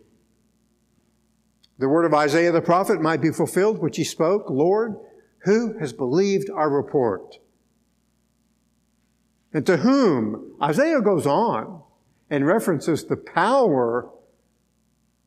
The 1.78 1.88
word 1.88 2.04
of 2.04 2.14
Isaiah 2.14 2.52
the 2.52 2.60
prophet 2.60 3.02
might 3.02 3.22
be 3.22 3.32
fulfilled, 3.32 3.80
which 3.80 3.96
he 3.96 4.04
spoke, 4.04 4.50
Lord, 4.50 4.98
who 5.46 5.80
has 5.80 5.94
believed 5.94 6.50
our 6.50 6.70
report? 6.70 7.38
And 9.54 9.66
to 9.66 9.78
whom? 9.78 10.56
Isaiah 10.62 11.02
goes 11.02 11.26
on 11.26 11.82
and 12.30 12.46
references 12.46 13.06
the 13.06 13.18
power 13.18 14.10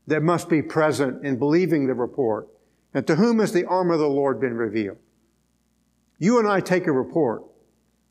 that 0.07 0.23
must 0.23 0.49
be 0.49 0.63
present 0.63 1.25
in 1.25 1.39
believing 1.39 1.87
the 1.87 1.95
report. 1.95 2.49
And 2.95 3.07
to 3.07 3.17
whom 3.17 3.39
has 3.39 3.53
the 3.53 3.65
arm 3.65 3.91
of 3.91 3.99
the 3.99 4.09
Lord 4.09 4.41
been 4.41 4.55
revealed? 4.55 4.99
You 6.19 6.39
and 6.39 6.47
I 6.47 6.61
take 6.61 6.87
a 6.87 6.93
report. 6.93 7.43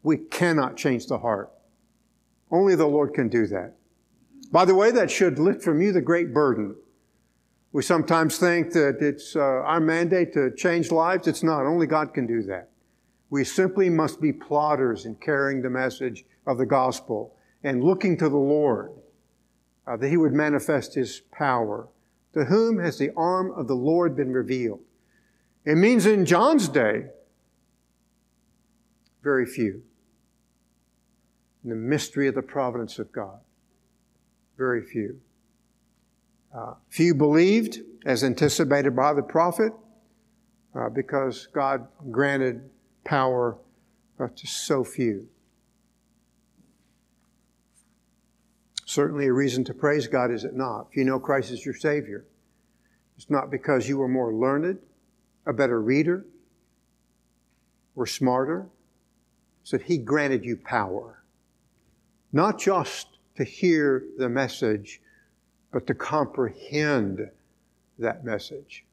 We 0.03 0.17
cannot 0.17 0.75
change 0.75 1.05
the 1.07 1.19
heart. 1.19 1.51
Only 2.49 2.75
the 2.75 2.87
Lord 2.87 3.13
can 3.13 3.29
do 3.29 3.47
that. 3.47 3.75
By 4.51 4.65
the 4.65 4.75
way, 4.75 4.91
that 4.91 5.09
should 5.09 5.39
lift 5.39 5.63
from 5.63 5.81
you 5.81 5.93
the 5.93 6.01
great 6.01 6.33
burden. 6.33 6.75
We 7.71 7.83
sometimes 7.83 8.37
think 8.37 8.73
that 8.73 8.97
it's 8.99 9.35
uh, 9.35 9.39
our 9.39 9.79
mandate 9.79 10.33
to 10.33 10.51
change 10.53 10.91
lives. 10.91 11.27
It's 11.27 11.43
not. 11.43 11.65
Only 11.65 11.87
God 11.87 12.13
can 12.13 12.27
do 12.27 12.43
that. 12.43 12.70
We 13.31 13.45
simply 13.45 13.89
must 13.89 14.21
be 14.21 14.33
plodders 14.33 15.05
in 15.05 15.15
carrying 15.15 15.61
the 15.61 15.69
message 15.69 16.25
of 16.45 16.57
the 16.57 16.65
gospel 16.65 17.37
and 17.63 17.81
looking 17.81 18.17
to 18.17 18.27
the 18.27 18.35
Lord 18.37 18.91
uh, 19.87 19.95
that 19.97 20.09
He 20.09 20.17
would 20.17 20.33
manifest 20.33 20.93
His 20.93 21.21
power. 21.31 21.87
To 22.33 22.45
whom 22.45 22.77
has 22.79 22.97
the 22.97 23.11
arm 23.15 23.51
of 23.55 23.67
the 23.67 23.75
Lord 23.75 24.17
been 24.17 24.33
revealed? 24.33 24.81
It 25.65 25.75
means 25.75 26.05
in 26.05 26.25
John's 26.25 26.67
day, 26.67 27.05
very 29.23 29.45
few. 29.45 29.81
In 31.63 31.69
the 31.69 31.75
mystery 31.75 32.27
of 32.27 32.35
the 32.35 32.41
providence 32.41 32.99
of 32.99 33.11
God, 33.13 33.39
very 34.57 34.83
few. 34.83 35.21
Uh, 36.53 36.73
few 36.89 37.15
believed, 37.15 37.79
as 38.05 38.25
anticipated 38.25 38.93
by 38.93 39.13
the 39.13 39.21
prophet, 39.21 39.71
uh, 40.75 40.89
because 40.89 41.47
God 41.53 41.87
granted 42.09 42.69
power 43.03 43.57
to 44.19 44.47
so 44.47 44.83
few. 44.83 45.27
Certainly 48.85 49.27
a 49.27 49.33
reason 49.33 49.63
to 49.63 49.73
praise 49.73 50.07
God, 50.07 50.31
is 50.31 50.43
it 50.43 50.55
not? 50.55 50.87
If 50.91 50.97
you 50.97 51.05
know 51.05 51.19
Christ 51.19 51.51
is 51.51 51.65
your 51.65 51.73
Savior, 51.73 52.25
it's 53.17 53.29
not 53.29 53.49
because 53.49 53.87
you 53.87 53.97
were 53.97 54.07
more 54.07 54.33
learned, 54.33 54.79
a 55.45 55.53
better 55.53 55.81
reader, 55.81 56.25
or 57.95 58.05
smarter. 58.05 58.67
It's 59.61 59.71
that 59.71 59.83
He 59.83 59.97
granted 59.97 60.43
you 60.43 60.57
power. 60.57 61.23
Not 62.33 62.59
just 62.59 63.07
to 63.37 63.43
hear 63.43 64.03
the 64.17 64.29
message, 64.29 65.01
but 65.71 65.87
to 65.87 65.93
comprehend 65.93 67.29
that 67.97 68.25
message. 68.25 68.85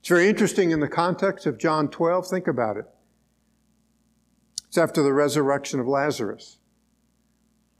It's 0.00 0.08
very 0.08 0.28
interesting 0.28 0.70
in 0.70 0.80
the 0.80 0.88
context 0.88 1.44
of 1.46 1.58
John 1.58 1.88
12. 1.88 2.26
Think 2.26 2.48
about 2.48 2.78
it. 2.78 2.86
It's 4.70 4.78
after 4.78 5.02
the 5.02 5.12
resurrection 5.12 5.80
of 5.80 5.88
Lazarus. 5.88 6.58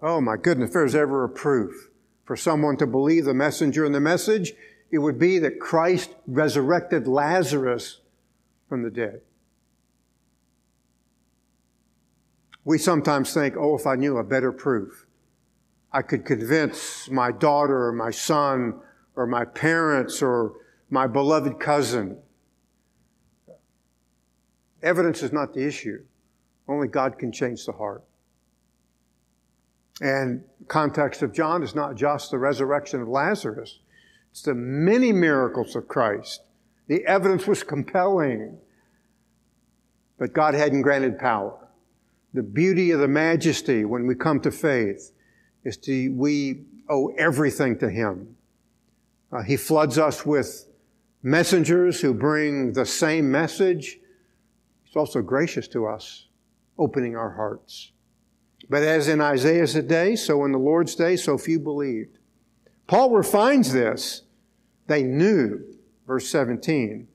Oh 0.02 0.20
my 0.20 0.36
goodness, 0.36 0.70
if 0.70 0.72
there's 0.72 0.96
ever 0.96 1.22
a 1.22 1.28
proof 1.28 1.88
for 2.24 2.34
someone 2.34 2.76
to 2.78 2.86
believe 2.88 3.26
the 3.26 3.32
messenger 3.32 3.84
and 3.84 3.94
the 3.94 4.00
message, 4.00 4.54
it 4.90 4.98
would 4.98 5.16
be 5.16 5.38
that 5.38 5.60
Christ 5.60 6.12
resurrected 6.26 7.06
Lazarus 7.06 8.00
from 8.68 8.82
the 8.82 8.90
dead. 8.90 9.20
We 12.64 12.76
sometimes 12.76 13.32
think, 13.32 13.54
oh, 13.56 13.78
if 13.78 13.86
I 13.86 13.94
knew 13.94 14.18
a 14.18 14.24
better 14.24 14.50
proof, 14.50 15.06
I 15.92 16.02
could 16.02 16.24
convince 16.24 17.08
my 17.08 17.30
daughter 17.30 17.86
or 17.86 17.92
my 17.92 18.10
son 18.10 18.80
or 19.14 19.28
my 19.28 19.44
parents 19.44 20.22
or 20.22 20.54
my 20.90 21.06
beloved 21.06 21.60
cousin. 21.60 22.18
Evidence 24.82 25.22
is 25.22 25.32
not 25.32 25.54
the 25.54 25.64
issue. 25.64 26.02
Only 26.70 26.86
God 26.86 27.18
can 27.18 27.32
change 27.32 27.66
the 27.66 27.72
heart. 27.72 28.04
And 30.00 30.44
context 30.68 31.20
of 31.20 31.32
John 31.32 31.62
is 31.62 31.74
not 31.74 31.96
just 31.96 32.30
the 32.30 32.38
resurrection 32.38 33.02
of 33.02 33.08
Lazarus. 33.08 33.80
It's 34.30 34.42
the 34.42 34.54
many 34.54 35.12
miracles 35.12 35.74
of 35.74 35.88
Christ. 35.88 36.42
The 36.86 37.04
evidence 37.06 37.46
was 37.46 37.64
compelling, 37.64 38.56
but 40.16 40.32
God 40.32 40.54
hadn't 40.54 40.82
granted 40.82 41.18
power. 41.18 41.56
The 42.34 42.42
beauty 42.42 42.92
of 42.92 43.00
the 43.00 43.08
majesty 43.08 43.84
when 43.84 44.06
we 44.06 44.14
come 44.14 44.40
to 44.40 44.52
faith 44.52 45.10
is 45.64 45.76
to, 45.78 46.08
we 46.14 46.66
owe 46.88 47.08
everything 47.18 47.78
to 47.78 47.90
Him. 47.90 48.36
Uh, 49.32 49.42
he 49.42 49.56
floods 49.56 49.98
us 49.98 50.24
with 50.24 50.66
messengers 51.22 52.00
who 52.00 52.14
bring 52.14 52.72
the 52.72 52.86
same 52.86 53.30
message. 53.30 53.98
He's 54.84 54.96
also 54.96 55.20
gracious 55.20 55.68
to 55.68 55.86
us, 55.86 56.26
opening 56.80 57.14
our 57.14 57.30
hearts. 57.30 57.92
But 58.68 58.82
as 58.82 59.06
in 59.06 59.20
Isaiah's 59.20 59.74
day, 59.74 60.16
so 60.16 60.44
in 60.44 60.52
the 60.52 60.58
Lord's 60.58 60.94
day, 60.94 61.16
so 61.16 61.38
few 61.38 61.60
believed. 61.60 62.18
Paul 62.86 63.10
refines 63.10 63.72
this. 63.72 64.22
They 64.86 65.04
knew, 65.04 65.60
verse 66.06 66.28
17, 66.28 67.06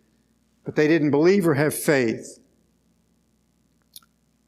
but 0.64 0.76
they 0.76 0.88
didn't 0.88 1.12
believe 1.12 1.46
or 1.48 1.56
have 1.56 1.74
faith. 1.74 2.40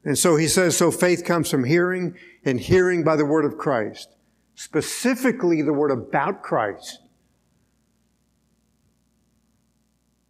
And 0.04 0.16
so 0.16 0.36
he 0.36 0.48
says, 0.48 0.76
so 0.76 0.90
faith 0.90 1.24
comes 1.24 1.50
from 1.50 1.64
hearing 1.64 2.16
and 2.44 2.58
hearing 2.58 3.04
by 3.04 3.16
the 3.16 3.26
word 3.26 3.44
of 3.44 3.58
Christ, 3.58 4.16
specifically 4.54 5.60
the 5.60 5.72
word 5.72 5.90
about 5.90 6.42
Christ. 6.42 7.00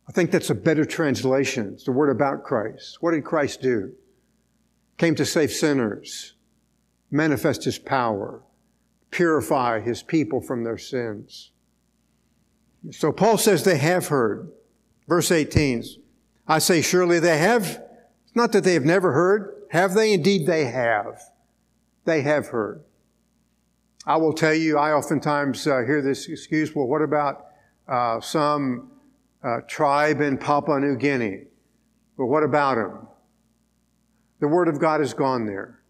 I 0.09 0.13
think 0.13 0.31
that's 0.31 0.51
a 0.51 0.55
better 0.55 0.85
translation. 0.85 1.75
It's 1.75 1.85
the 1.85 1.93
word 1.93 2.11
about 2.11 2.43
Christ. 2.43 2.97
What 3.01 3.13
did 3.13 3.25
Christ 3.25 3.61
do? 3.61 3.93
Came 4.99 5.15
to 5.15 5.25
save 5.25 5.53
sinners, 5.53 6.35
manifest 7.11 7.65
his 7.65 7.79
power, 7.79 8.43
purify 9.11 9.81
his 9.81 10.03
people 10.03 10.41
from 10.41 10.65
their 10.65 10.79
sins. 10.79 11.53
So 12.91 13.13
Paul 13.13 13.39
says 13.39 13.65
they 13.65 13.79
have 13.79 14.09
heard. 14.09 14.51
Verse 15.09 15.31
18, 15.31 15.85
I 16.47 16.59
say, 16.59 16.83
surely 16.83 17.19
they 17.19 17.39
have. 17.39 17.83
It's 18.27 18.37
not 18.37 18.53
that 18.53 18.65
they 18.65 18.75
have 18.75 18.85
never 18.85 19.13
heard. 19.13 19.55
Have 19.71 19.95
they? 19.95 20.13
Indeed, 20.13 20.47
they 20.47 20.67
have. 20.67 21.21
They 22.05 22.23
have 22.23 22.49
heard. 22.49 22.83
I 24.07 24.17
will 24.17 24.33
tell 24.33 24.55
you, 24.55 24.79
I 24.79 24.93
oftentimes 24.93 25.67
uh, 25.67 25.83
hear 25.85 26.01
this 26.01 26.29
excuse, 26.29 26.75
well, 26.75 26.87
what 26.87 27.03
about 27.03 27.47
uh, 27.87 28.21
some 28.21 28.91
uh, 29.43 29.61
tribe 29.69 30.21
in 30.21 30.39
Papua 30.39 30.81
New 30.81 30.97
Guinea? 30.97 31.45
Well, 32.17 32.29
what 32.29 32.43
about 32.43 32.77
them? 32.77 33.09
The 34.41 34.49
Word 34.49 34.69
of 34.69 34.79
God 34.79 35.01
has 35.01 35.15
gone 35.15 35.47
there. 35.47 35.81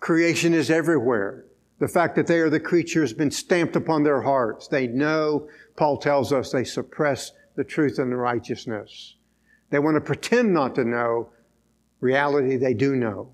Creation 0.00 0.54
is 0.54 0.70
everywhere. 0.70 1.44
The 1.78 1.88
fact 1.88 2.16
that 2.16 2.26
they 2.26 2.38
are 2.38 2.48
the 2.48 2.60
creature 2.60 3.02
has 3.02 3.12
been 3.12 3.30
stamped 3.30 3.76
upon 3.76 4.02
their 4.02 4.22
hearts. 4.22 4.68
They 4.68 4.86
know, 4.86 5.48
Paul 5.76 5.98
tells 5.98 6.32
us, 6.32 6.50
they 6.50 6.64
suppress 6.64 7.32
the 7.54 7.64
truth 7.64 7.98
and 7.98 8.10
the 8.10 8.16
righteousness. 8.16 9.16
They 9.70 9.78
want 9.78 9.96
to 9.96 10.00
pretend 10.00 10.54
not 10.54 10.74
to 10.76 10.84
know. 10.84 11.30
Reality, 12.00 12.56
they 12.56 12.72
do 12.72 12.96
know. 12.96 13.32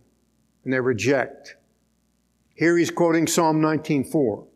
And 0.64 0.72
they 0.72 0.80
reject. 0.80 1.56
Here 2.54 2.76
he's 2.76 2.90
quoting 2.90 3.26
Psalm 3.26 3.60
19.4. 3.60 4.46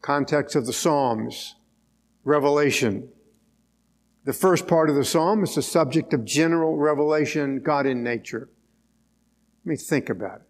Context 0.00 0.56
of 0.56 0.66
the 0.66 0.72
Psalms. 0.72 1.56
Revelation. 2.24 3.08
The 4.24 4.32
first 4.32 4.66
part 4.66 4.88
of 4.88 4.96
the 4.96 5.04
Psalm 5.04 5.42
is 5.42 5.54
the 5.54 5.62
subject 5.62 6.14
of 6.14 6.24
general 6.24 6.76
revelation, 6.76 7.60
God 7.60 7.84
in 7.84 8.02
nature. 8.02 8.48
Let 9.64 9.70
me 9.70 9.76
think 9.76 10.10
about 10.10 10.40
it 10.40 10.46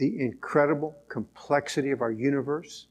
the 0.00 0.18
incredible 0.18 0.96
complexity 1.10 1.90
of 1.90 2.00
our 2.00 2.10
universe, 2.10 2.86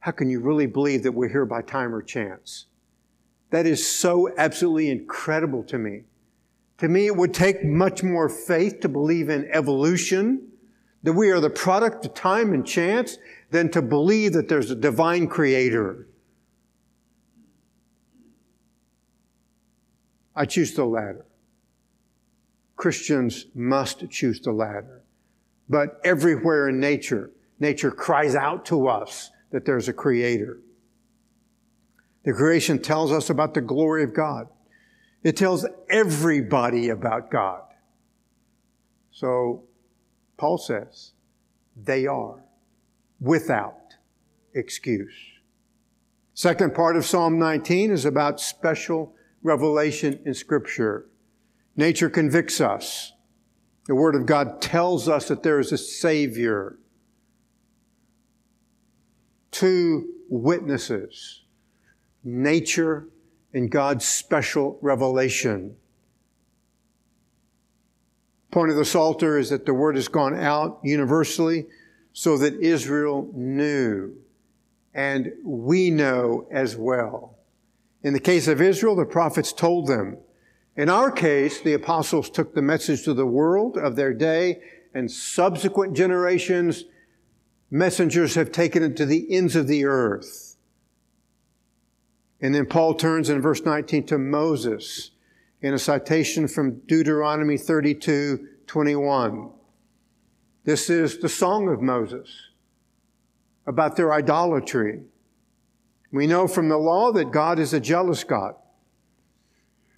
how 0.00 0.10
can 0.10 0.28
you 0.28 0.40
really 0.40 0.66
believe 0.66 1.02
that 1.02 1.12
we're 1.12 1.30
here 1.30 1.46
by 1.46 1.62
time 1.62 1.94
or 1.94 2.02
chance? 2.02 2.66
That 3.50 3.66
is 3.66 3.84
so 3.88 4.30
absolutely 4.36 4.90
incredible 4.90 5.64
to 5.64 5.78
me. 5.78 6.02
To 6.76 6.88
me, 6.88 7.06
it 7.06 7.16
would 7.16 7.32
take 7.32 7.64
much 7.64 8.02
more 8.02 8.28
faith 8.28 8.80
to 8.80 8.90
believe 8.90 9.30
in 9.30 9.48
evolution, 9.50 10.48
that 11.02 11.14
we 11.14 11.30
are 11.30 11.40
the 11.40 11.48
product 11.48 12.04
of 12.04 12.12
time 12.12 12.52
and 12.52 12.66
chance, 12.66 13.16
than 13.50 13.70
to 13.70 13.80
believe 13.80 14.34
that 14.34 14.48
there's 14.48 14.70
a 14.70 14.76
divine 14.76 15.28
creator. 15.28 16.08
I 20.36 20.44
choose 20.44 20.74
the 20.74 20.84
latter. 20.84 21.24
Christians 22.78 23.46
must 23.54 24.08
choose 24.10 24.40
the 24.40 24.52
latter 24.52 24.98
but 25.68 26.00
everywhere 26.02 26.68
in 26.68 26.80
nature, 26.80 27.30
nature 27.60 27.90
cries 27.90 28.34
out 28.34 28.64
to 28.66 28.88
us 28.88 29.30
that 29.50 29.64
there's 29.64 29.88
a 29.88 29.92
creator. 29.92 30.58
The 32.24 32.32
creation 32.32 32.80
tells 32.80 33.12
us 33.12 33.30
about 33.30 33.54
the 33.54 33.60
glory 33.60 34.02
of 34.02 34.14
God. 34.14 34.48
It 35.22 35.36
tells 35.36 35.66
everybody 35.90 36.88
about 36.88 37.30
God. 37.30 37.62
So, 39.10 39.64
Paul 40.36 40.58
says, 40.58 41.12
they 41.76 42.06
are 42.06 42.44
without 43.20 43.94
excuse. 44.54 45.14
Second 46.34 46.74
part 46.74 46.96
of 46.96 47.04
Psalm 47.04 47.38
19 47.38 47.90
is 47.90 48.04
about 48.04 48.40
special 48.40 49.14
revelation 49.42 50.20
in 50.24 50.34
Scripture. 50.34 51.06
Nature 51.78 52.10
convicts 52.10 52.60
us. 52.60 53.12
The 53.86 53.94
Word 53.94 54.16
of 54.16 54.26
God 54.26 54.60
tells 54.60 55.08
us 55.08 55.28
that 55.28 55.44
there 55.44 55.60
is 55.60 55.70
a 55.70 55.78
Savior. 55.78 56.76
Two 59.52 60.08
witnesses 60.28 61.44
nature 62.24 63.08
and 63.54 63.70
God's 63.70 64.04
special 64.04 64.78
revelation. 64.82 65.76
Point 68.50 68.70
of 68.70 68.76
the 68.76 68.84
Psalter 68.84 69.38
is 69.38 69.50
that 69.50 69.64
the 69.64 69.72
Word 69.72 69.94
has 69.94 70.08
gone 70.08 70.34
out 70.34 70.80
universally 70.82 71.66
so 72.12 72.36
that 72.38 72.60
Israel 72.60 73.30
knew, 73.32 74.16
and 74.92 75.30
we 75.44 75.90
know 75.90 76.48
as 76.50 76.76
well. 76.76 77.38
In 78.02 78.14
the 78.14 78.20
case 78.20 78.48
of 78.48 78.60
Israel, 78.60 78.96
the 78.96 79.06
prophets 79.06 79.52
told 79.52 79.86
them 79.86 80.18
in 80.78 80.88
our 80.88 81.10
case, 81.10 81.60
the 81.60 81.72
apostles 81.72 82.30
took 82.30 82.54
the 82.54 82.62
message 82.62 83.02
to 83.02 83.12
the 83.12 83.26
world 83.26 83.76
of 83.76 83.96
their 83.96 84.14
day, 84.14 84.60
and 84.94 85.10
subsequent 85.10 85.96
generations, 85.96 86.84
messengers 87.68 88.36
have 88.36 88.52
taken 88.52 88.84
it 88.84 88.96
to 88.96 89.04
the 89.04 89.26
ends 89.28 89.56
of 89.56 89.66
the 89.66 89.84
earth. 89.84 90.56
And 92.40 92.54
then 92.54 92.64
Paul 92.64 92.94
turns 92.94 93.28
in 93.28 93.42
verse 93.42 93.62
19 93.64 94.06
to 94.06 94.18
Moses 94.18 95.10
in 95.60 95.74
a 95.74 95.80
citation 95.80 96.46
from 96.46 96.78
Deuteronomy 96.86 97.58
32 97.58 98.46
21. 98.68 99.50
This 100.62 100.88
is 100.88 101.18
the 101.18 101.28
song 101.28 101.68
of 101.68 101.82
Moses 101.82 102.28
about 103.66 103.96
their 103.96 104.12
idolatry. 104.12 105.00
We 106.12 106.28
know 106.28 106.46
from 106.46 106.68
the 106.68 106.78
law 106.78 107.10
that 107.12 107.32
God 107.32 107.58
is 107.58 107.74
a 107.74 107.80
jealous 107.80 108.22
God. 108.22 108.54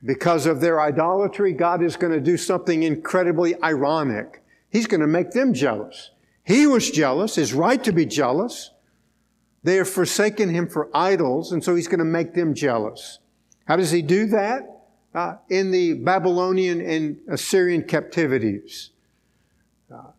Because 0.05 0.47
of 0.47 0.61
their 0.61 0.81
idolatry, 0.81 1.53
God 1.53 1.83
is 1.83 1.97
going 1.97 2.13
to 2.13 2.21
do 2.21 2.37
something 2.37 2.83
incredibly 2.83 3.61
ironic. 3.63 4.43
He's 4.71 4.87
going 4.87 5.01
to 5.01 5.07
make 5.07 5.33
them 5.33 5.53
jealous. 5.53 6.11
He 6.43 6.67
was 6.67 6.91
jealous, 6.91 7.37
is 7.37 7.53
right 7.53 7.83
to 7.85 7.93
be 7.93 8.07
jealous. 8.07 8.71
They 9.63 9.77
have 9.77 9.89
forsaken 9.89 10.49
him 10.49 10.69
for 10.69 10.89
idols, 10.95 11.53
and 11.53 11.63
so 11.63 11.75
he's 11.75 11.89
going 11.89 11.99
to 11.99 12.05
make 12.05 12.35
them 12.35 12.55
jealous. 12.55 13.19
How 13.67 13.77
does 13.77 13.91
he 13.91 14.03
do 14.03 14.27
that? 14.27 14.63
Uh, 15.15 15.35
in 15.49 15.73
the 15.73 15.95
Babylonian 15.95 16.81
and 16.81 17.19
Assyrian 17.29 17.83
captivities. 17.83 18.91
Uh, 19.93 20.13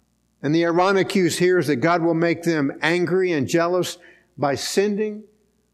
and 0.44 0.54
the 0.54 0.66
ironic 0.66 1.16
use 1.16 1.38
here 1.38 1.58
is 1.58 1.68
that 1.68 1.78
God 1.78 2.02
will 2.02 2.14
make 2.14 2.44
them 2.44 2.78
angry 2.82 3.32
and 3.32 3.48
jealous 3.48 3.98
by 4.38 4.56
sending 4.56 5.24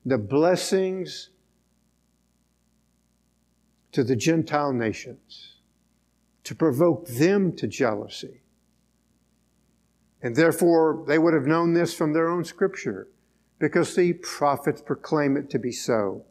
the 0.05 0.19
blessings 0.19 1.29
to 3.91 4.03
the 4.03 4.15
Gentile 4.15 4.73
nations 4.73 5.55
to 6.43 6.55
provoke 6.55 7.07
them 7.07 7.53
to 7.57 7.67
jealousy. 7.67 8.41
And 10.21 10.35
therefore, 10.35 11.03
they 11.07 11.19
would 11.19 11.33
have 11.33 11.45
known 11.45 11.73
this 11.73 11.93
from 11.93 12.13
their 12.13 12.29
own 12.29 12.43
scripture 12.43 13.07
because 13.59 13.95
the 13.95 14.13
prophets 14.13 14.81
proclaim 14.81 15.37
it 15.37 15.49
to 15.49 15.59
be 15.59 15.71
so. 15.71 16.23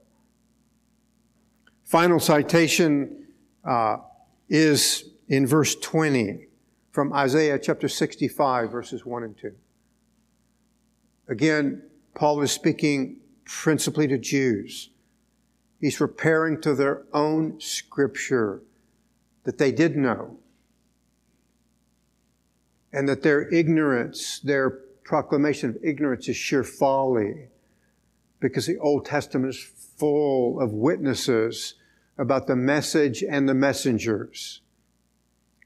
Final 1.84 2.18
citation 2.18 3.26
uh, 3.64 3.98
is 4.48 5.10
in 5.28 5.46
verse 5.46 5.74
20 5.76 6.46
from 6.90 7.12
Isaiah 7.12 7.58
chapter 7.58 7.88
65, 7.88 8.70
verses 8.70 9.04
1 9.04 9.22
and 9.22 9.36
2. 9.36 9.52
Again, 11.28 11.82
Paul 12.14 12.40
is 12.42 12.52
speaking 12.52 13.20
principally 13.44 14.08
to 14.08 14.18
Jews. 14.18 14.90
He's 15.80 16.00
referring 16.00 16.60
to 16.62 16.74
their 16.74 17.02
own 17.12 17.60
scripture 17.60 18.62
that 19.44 19.58
they 19.58 19.72
did 19.72 19.96
know. 19.96 20.38
And 22.92 23.08
that 23.08 23.22
their 23.22 23.48
ignorance, 23.52 24.40
their 24.40 24.70
proclamation 25.04 25.70
of 25.70 25.78
ignorance 25.82 26.28
is 26.28 26.36
sheer 26.36 26.64
folly 26.64 27.48
because 28.40 28.66
the 28.66 28.78
Old 28.78 29.04
Testament 29.04 29.54
is 29.54 29.62
full 29.96 30.60
of 30.60 30.72
witnesses 30.72 31.74
about 32.18 32.46
the 32.46 32.56
message 32.56 33.22
and 33.22 33.48
the 33.48 33.54
messengers. 33.54 34.62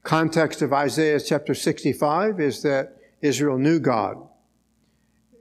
Context 0.03 0.61
of 0.61 0.73
Isaiah 0.73 1.19
chapter 1.19 1.53
65 1.53 2.39
is 2.39 2.63
that 2.63 2.97
Israel 3.21 3.57
knew 3.57 3.79
God 3.79 4.17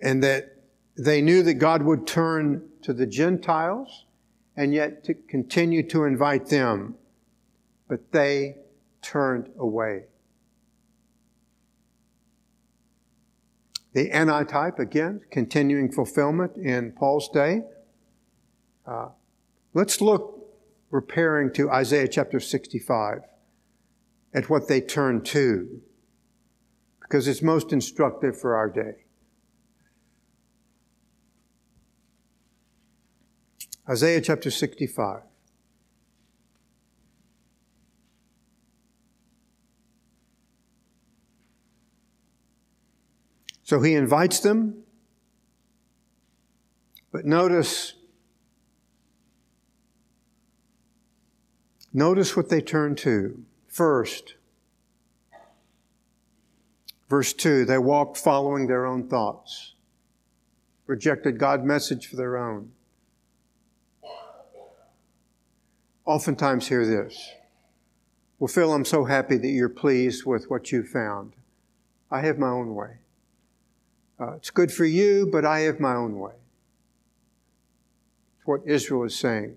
and 0.02 0.22
that 0.22 0.56
they 0.96 1.22
knew 1.22 1.42
that 1.42 1.54
God 1.54 1.83
would 1.83 2.06
turn 2.06 2.68
to 2.83 2.92
the 2.92 3.06
Gentiles 3.06 4.04
and 4.61 4.75
yet 4.75 5.03
to 5.03 5.14
continue 5.14 5.83
to 5.83 6.05
invite 6.05 6.49
them. 6.49 6.94
But 7.88 8.12
they 8.12 8.59
turned 9.01 9.49
away. 9.59 10.05
The 13.94 14.11
antitype, 14.11 14.79
again, 14.79 15.23
continuing 15.31 15.90
fulfillment 15.90 16.59
in 16.59 16.92
Paul's 16.92 17.31
day. 17.31 17.62
Uh, 18.87 19.09
let's 19.73 20.03
look 20.03 20.46
repairing 20.90 21.55
to 21.55 21.70
Isaiah 21.70 22.09
chapter 22.09 22.38
65. 22.38 23.23
at 24.35 24.51
what 24.51 24.68
they 24.68 24.81
turn 24.83 25.23
to 25.23 25.81
because 27.01 27.27
it's 27.27 27.42
most 27.42 27.73
instructive 27.73 28.38
for 28.38 28.55
our 28.55 28.68
day. 28.68 29.07
Isaiah 33.88 34.20
chapter 34.20 34.50
65. 34.50 35.22
So 43.62 43.80
he 43.80 43.94
invites 43.94 44.40
them, 44.40 44.82
but 47.12 47.24
notice 47.24 47.94
Notice 51.92 52.36
what 52.36 52.48
they 52.48 52.60
turn 52.60 52.94
to. 52.96 53.44
First, 53.66 54.34
verse 57.08 57.32
2 57.32 57.64
they 57.64 57.78
walked 57.78 58.16
following 58.16 58.66
their 58.66 58.86
own 58.86 59.08
thoughts, 59.08 59.74
rejected 60.86 61.38
God's 61.38 61.64
message 61.64 62.06
for 62.06 62.16
their 62.16 62.36
own. 62.36 62.72
Oftentimes, 66.04 66.68
hear 66.68 66.86
this. 66.86 67.30
Well, 68.38 68.48
Phil, 68.48 68.72
I'm 68.72 68.84
so 68.84 69.04
happy 69.04 69.36
that 69.36 69.48
you're 69.48 69.68
pleased 69.68 70.24
with 70.24 70.48
what 70.48 70.72
you 70.72 70.82
found. 70.82 71.34
I 72.10 72.22
have 72.22 72.38
my 72.38 72.48
own 72.48 72.74
way. 72.74 72.98
Uh, 74.18 74.32
it's 74.32 74.50
good 74.50 74.72
for 74.72 74.84
you, 74.84 75.28
but 75.30 75.44
I 75.44 75.60
have 75.60 75.78
my 75.78 75.94
own 75.94 76.18
way. 76.18 76.32
It's 78.36 78.46
what 78.46 78.62
Israel 78.66 79.04
is 79.04 79.18
saying. 79.18 79.56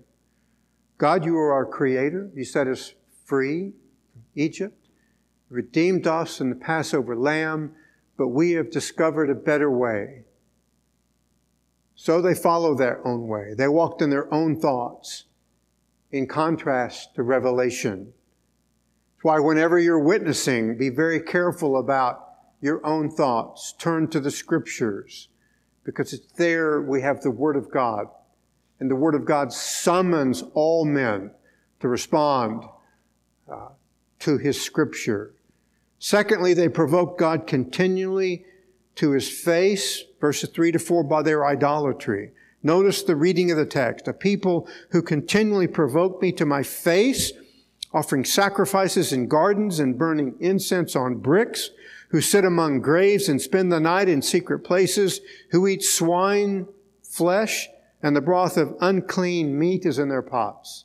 God, 0.98 1.24
you 1.24 1.36
are 1.36 1.52
our 1.52 1.66
creator. 1.66 2.30
You 2.34 2.44
set 2.44 2.68
us 2.68 2.94
free 3.24 3.72
from 4.12 4.22
Egypt, 4.34 4.88
redeemed 5.48 6.06
us 6.06 6.40
in 6.40 6.50
the 6.50 6.56
Passover 6.56 7.16
lamb, 7.16 7.72
but 8.16 8.28
we 8.28 8.52
have 8.52 8.70
discovered 8.70 9.30
a 9.30 9.34
better 9.34 9.70
way. 9.70 10.24
So 11.94 12.20
they 12.20 12.34
follow 12.34 12.74
their 12.74 13.06
own 13.06 13.28
way. 13.28 13.54
They 13.54 13.68
walked 13.68 14.02
in 14.02 14.10
their 14.10 14.32
own 14.32 14.60
thoughts, 14.60 15.24
in 16.14 16.28
contrast 16.28 17.12
to 17.16 17.24
revelation. 17.24 18.04
That's 19.16 19.24
why 19.24 19.40
whenever 19.40 19.80
you're 19.80 19.98
witnessing, 19.98 20.78
be 20.78 20.88
very 20.88 21.20
careful 21.20 21.76
about 21.76 22.20
your 22.60 22.86
own 22.86 23.10
thoughts. 23.10 23.74
Turn 23.80 24.06
to 24.10 24.20
the 24.20 24.30
scriptures, 24.30 25.28
because 25.82 26.12
it's 26.12 26.30
there 26.34 26.80
we 26.80 27.00
have 27.00 27.20
the 27.20 27.32
Word 27.32 27.56
of 27.56 27.68
God 27.68 28.06
and 28.78 28.88
the 28.88 28.94
Word 28.94 29.16
of 29.16 29.24
God 29.24 29.52
summons 29.52 30.44
all 30.54 30.84
men 30.84 31.32
to 31.80 31.88
respond 31.88 32.62
uh, 33.52 33.70
to 34.20 34.38
His 34.38 34.60
Scripture. 34.60 35.34
Secondly, 35.98 36.54
they 36.54 36.68
provoke 36.68 37.18
God 37.18 37.48
continually 37.48 38.44
to 38.94 39.10
His 39.10 39.28
face, 39.28 40.04
verses 40.20 40.50
3 40.50 40.70
to 40.70 40.78
4, 40.78 41.02
by 41.02 41.22
their 41.22 41.44
idolatry. 41.44 42.30
Notice 42.64 43.02
the 43.02 43.14
reading 43.14 43.50
of 43.50 43.58
the 43.58 43.66
text. 43.66 44.08
A 44.08 44.12
people 44.12 44.66
who 44.90 45.02
continually 45.02 45.68
provoke 45.68 46.20
me 46.20 46.32
to 46.32 46.46
my 46.46 46.62
face, 46.62 47.30
offering 47.92 48.24
sacrifices 48.24 49.12
in 49.12 49.28
gardens 49.28 49.78
and 49.78 49.98
burning 49.98 50.34
incense 50.40 50.96
on 50.96 51.16
bricks, 51.16 51.70
who 52.08 52.20
sit 52.20 52.44
among 52.44 52.80
graves 52.80 53.28
and 53.28 53.40
spend 53.40 53.70
the 53.70 53.80
night 53.80 54.08
in 54.08 54.22
secret 54.22 54.60
places, 54.60 55.20
who 55.50 55.66
eat 55.68 55.82
swine 55.82 56.66
flesh 57.02 57.68
and 58.02 58.16
the 58.16 58.20
broth 58.20 58.56
of 58.56 58.76
unclean 58.80 59.58
meat 59.58 59.86
is 59.86 59.98
in 59.98 60.08
their 60.08 60.22
pots. 60.22 60.84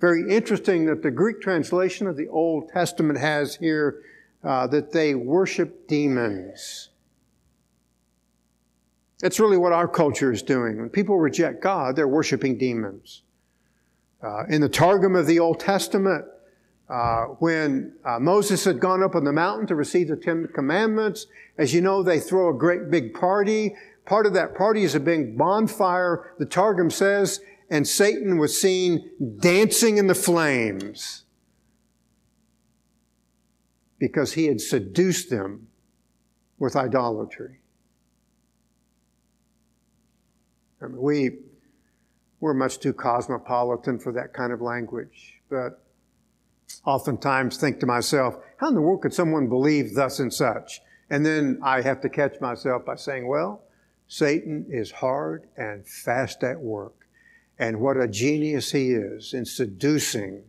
Very 0.00 0.30
interesting 0.30 0.86
that 0.86 1.02
the 1.02 1.10
Greek 1.10 1.40
translation 1.40 2.06
of 2.06 2.16
the 2.16 2.28
Old 2.28 2.68
Testament 2.68 3.18
has 3.18 3.56
here 3.56 4.02
uh, 4.44 4.66
that 4.68 4.92
they 4.92 5.14
worship 5.14 5.88
demons. 5.88 6.90
It's 9.22 9.40
really 9.40 9.56
what 9.56 9.72
our 9.72 9.88
culture 9.88 10.32
is 10.32 10.42
doing. 10.42 10.78
When 10.78 10.88
people 10.88 11.18
reject 11.18 11.62
God, 11.62 11.96
they're 11.96 12.08
worshiping 12.08 12.56
demons. 12.56 13.22
Uh, 14.22 14.44
in 14.46 14.60
the 14.60 14.68
Targum 14.68 15.16
of 15.16 15.26
the 15.26 15.38
Old 15.38 15.60
Testament, 15.60 16.24
uh, 16.88 17.24
when 17.38 17.94
uh, 18.04 18.18
Moses 18.18 18.64
had 18.64 18.80
gone 18.80 19.02
up 19.02 19.14
on 19.14 19.24
the 19.24 19.32
mountain 19.32 19.66
to 19.66 19.74
receive 19.74 20.08
the 20.08 20.16
Ten 20.16 20.48
Commandments, 20.54 21.26
as 21.56 21.74
you 21.74 21.80
know, 21.80 22.02
they 22.02 22.18
throw 22.18 22.48
a 22.48 22.54
great 22.54 22.90
big 22.90 23.14
party 23.14 23.74
part 24.08 24.24
of 24.24 24.32
that 24.32 24.54
party 24.54 24.82
is 24.82 24.94
a 24.94 25.00
big 25.00 25.36
bonfire, 25.36 26.32
the 26.38 26.46
Targum 26.46 26.90
says, 26.90 27.40
and 27.70 27.86
Satan 27.86 28.38
was 28.38 28.58
seen 28.58 29.10
dancing 29.38 29.98
in 29.98 30.06
the 30.06 30.14
flames 30.14 31.24
because 33.98 34.32
he 34.32 34.46
had 34.46 34.60
seduced 34.60 35.28
them 35.28 35.68
with 36.58 36.74
idolatry. 36.74 37.57
I 40.82 40.86
mean, 40.86 41.00
we, 41.00 41.38
we're 42.40 42.54
much 42.54 42.78
too 42.78 42.92
cosmopolitan 42.92 43.98
for 43.98 44.12
that 44.12 44.32
kind 44.32 44.52
of 44.52 44.60
language, 44.60 45.40
but 45.50 45.82
oftentimes 46.84 47.56
think 47.56 47.80
to 47.80 47.86
myself, 47.86 48.36
how 48.58 48.68
in 48.68 48.74
the 48.74 48.80
world 48.80 49.02
could 49.02 49.14
someone 49.14 49.48
believe 49.48 49.94
thus 49.94 50.18
and 50.20 50.32
such? 50.32 50.80
And 51.10 51.24
then 51.24 51.58
I 51.62 51.80
have 51.80 52.00
to 52.02 52.08
catch 52.08 52.40
myself 52.40 52.84
by 52.84 52.96
saying, 52.96 53.26
well, 53.26 53.62
Satan 54.06 54.66
is 54.68 54.90
hard 54.90 55.48
and 55.56 55.86
fast 55.86 56.42
at 56.44 56.60
work. 56.60 57.06
And 57.58 57.80
what 57.80 57.96
a 57.96 58.06
genius 58.06 58.72
he 58.72 58.92
is 58.92 59.34
in 59.34 59.44
seducing. 59.44 60.44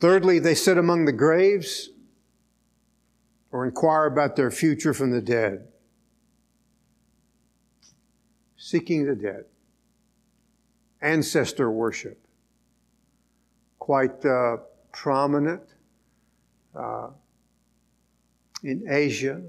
Thirdly, 0.00 0.38
they 0.38 0.54
sit 0.54 0.78
among 0.78 1.04
the 1.04 1.12
graves 1.12 1.90
or 3.52 3.64
inquire 3.64 4.06
about 4.06 4.36
their 4.36 4.50
future 4.50 4.94
from 4.94 5.10
the 5.10 5.20
dead. 5.20 5.68
Seeking 8.62 9.06
the 9.06 9.14
dead. 9.14 9.46
Ancestor 11.00 11.70
worship. 11.70 12.20
Quite 13.78 14.22
uh, 14.22 14.58
prominent 14.92 15.62
uh, 16.78 17.08
in 18.62 18.84
Asia, 18.86 19.40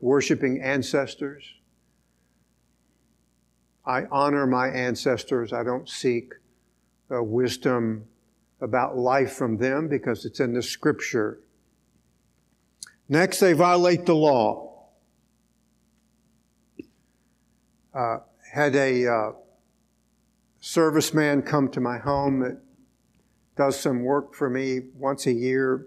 worshiping 0.00 0.62
ancestors. 0.62 1.42
I 3.84 4.04
honor 4.12 4.46
my 4.46 4.68
ancestors. 4.68 5.52
I 5.52 5.64
don't 5.64 5.88
seek 5.88 6.32
uh, 7.12 7.24
wisdom 7.24 8.04
about 8.60 8.96
life 8.96 9.32
from 9.32 9.56
them 9.56 9.88
because 9.88 10.24
it's 10.24 10.38
in 10.38 10.54
the 10.54 10.62
scripture. 10.62 11.40
Next, 13.08 13.40
they 13.40 13.54
violate 13.54 14.06
the 14.06 14.14
law. 14.14 14.69
Uh, 17.94 18.18
had 18.52 18.74
a 18.74 19.06
uh, 19.06 19.32
serviceman 20.62 21.44
come 21.44 21.68
to 21.68 21.80
my 21.80 21.98
home 21.98 22.40
that 22.40 22.60
does 23.56 23.78
some 23.78 24.02
work 24.02 24.34
for 24.34 24.48
me 24.48 24.80
once 24.96 25.26
a 25.26 25.32
year. 25.32 25.86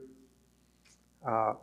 Uh, 1.26 1.54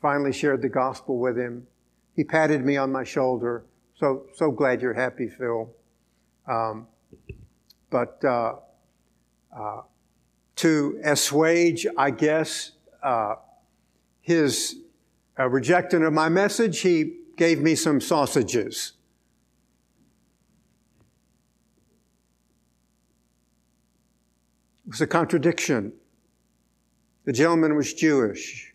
finally 0.00 0.32
shared 0.32 0.62
the 0.62 0.68
gospel 0.68 1.18
with 1.18 1.38
him. 1.38 1.66
He 2.14 2.24
patted 2.24 2.64
me 2.64 2.76
on 2.76 2.90
my 2.90 3.04
shoulder. 3.04 3.64
So, 3.98 4.26
so 4.34 4.50
glad 4.50 4.80
you're 4.80 4.94
happy, 4.94 5.28
Phil. 5.28 5.70
Um, 6.46 6.86
but 7.90 8.22
uh, 8.24 8.56
uh, 9.56 9.82
to 10.56 11.00
assuage, 11.04 11.86
I 11.96 12.10
guess, 12.10 12.72
uh, 13.02 13.36
his 14.20 14.76
uh, 15.38 15.48
rejection 15.48 16.02
of 16.02 16.12
my 16.12 16.28
message, 16.28 16.80
he 16.80 17.18
gave 17.36 17.60
me 17.60 17.74
some 17.74 18.00
sausages. 18.00 18.92
It 24.86 24.90
was 24.90 25.00
a 25.00 25.06
contradiction. 25.06 25.92
The 27.24 27.32
gentleman 27.32 27.74
was 27.74 27.92
Jewish. 27.92 28.72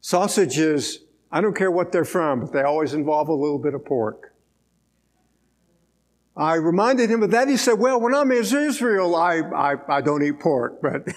Sausages, 0.00 1.00
I 1.32 1.40
don't 1.40 1.56
care 1.56 1.70
what 1.70 1.90
they're 1.90 2.04
from, 2.04 2.40
but 2.40 2.52
they 2.52 2.62
always 2.62 2.92
involve 2.92 3.28
a 3.28 3.34
little 3.34 3.58
bit 3.58 3.74
of 3.74 3.84
pork. 3.84 4.34
I 6.36 6.56
reminded 6.56 7.10
him 7.10 7.22
of 7.22 7.30
that. 7.30 7.48
He 7.48 7.56
said, 7.56 7.78
well, 7.78 7.98
when 7.98 8.14
I'm 8.14 8.30
in 8.30 8.38
Israel, 8.38 9.16
I, 9.16 9.38
I, 9.38 9.74
I 9.88 10.00
don't 10.02 10.22
eat 10.22 10.38
pork, 10.38 10.82
but 10.82 11.08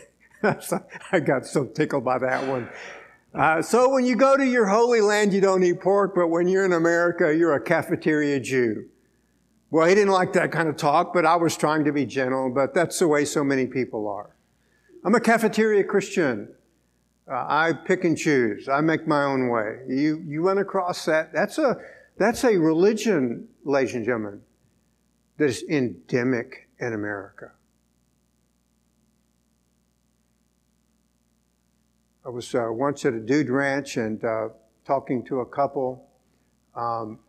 I 1.12 1.20
got 1.20 1.46
so 1.46 1.66
tickled 1.66 2.06
by 2.06 2.20
that 2.20 2.48
one. 2.48 2.70
Uh, 3.34 3.62
so 3.62 3.90
when 3.90 4.06
you 4.06 4.16
go 4.16 4.38
to 4.38 4.46
your 4.46 4.66
holy 4.66 5.02
land, 5.02 5.34
you 5.34 5.42
don't 5.42 5.62
eat 5.62 5.82
pork, 5.82 6.16
but 6.16 6.30
when 6.30 6.48
you're 6.48 6.66
in 6.66 6.74
America, 6.74 7.36
you're 7.36 7.54
a 7.54 7.62
cafeteria 7.62 8.40
Jew. 8.40 8.88
Well, 9.72 9.88
he 9.88 9.94
didn't 9.94 10.14
like 10.14 10.34
that 10.34 10.52
kind 10.52 10.68
of 10.68 10.78
talk, 10.78 11.14
but 11.14 11.26
I 11.26 11.36
was 11.36 11.56
trying 11.56 11.84
to 11.86 11.92
be 11.92 12.06
gentle, 12.06 12.50
but 12.50 12.74
that's 12.74 12.98
the 13.00 13.08
way 13.08 13.24
so 13.24 13.44
many 13.44 13.68
people 13.68 14.08
are. 14.08 14.36
I'm 15.06 15.14
a 15.14 15.20
cafeteria 15.20 15.84
Christian. 15.84 16.50
Uh, 17.30 17.46
I 17.48 17.74
pick 17.74 18.04
and 18.04 18.18
choose. 18.18 18.68
I 18.68 18.82
make 18.82 19.08
my 19.08 19.24
own 19.24 19.50
way. 19.50 19.82
You, 19.88 20.24
you 20.26 20.42
run 20.42 20.58
across 20.58 21.06
that. 21.06 21.32
That's 21.32 21.60
a, 21.60 21.78
that's 22.18 22.44
a 22.44 22.58
religion, 22.58 23.48
ladies 23.64 23.94
and 23.94 24.04
gentlemen, 24.04 24.42
that 25.38 25.46
is 25.46 25.64
endemic 25.70 26.68
in 26.80 26.94
America. 26.94 27.52
I 32.26 32.30
was 32.30 32.54
uh, 32.56 32.68
once 32.72 33.06
at 33.06 33.14
a 33.14 33.20
dude 33.20 33.50
ranch 33.50 33.98
and 33.98 34.24
uh, 34.24 34.50
talking 34.86 35.24
to 35.26 35.42
a 35.42 35.46
couple. 35.46 36.08
Um, 36.76 37.20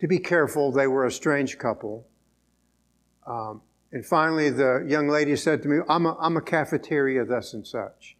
to 0.00 0.06
be 0.06 0.18
careful, 0.18 0.72
they 0.72 0.86
were 0.86 1.06
a 1.06 1.10
strange 1.10 1.58
couple. 1.58 2.06
Um, 3.26 3.62
and 3.92 4.04
finally, 4.04 4.50
the 4.50 4.84
young 4.86 5.08
lady 5.08 5.36
said 5.36 5.62
to 5.62 5.68
me, 5.68 5.78
I'm 5.88 6.06
a, 6.06 6.16
I'm 6.20 6.36
a 6.36 6.42
cafeteria, 6.42 7.24
thus 7.24 7.54
and 7.54 7.66
such. 7.66 8.16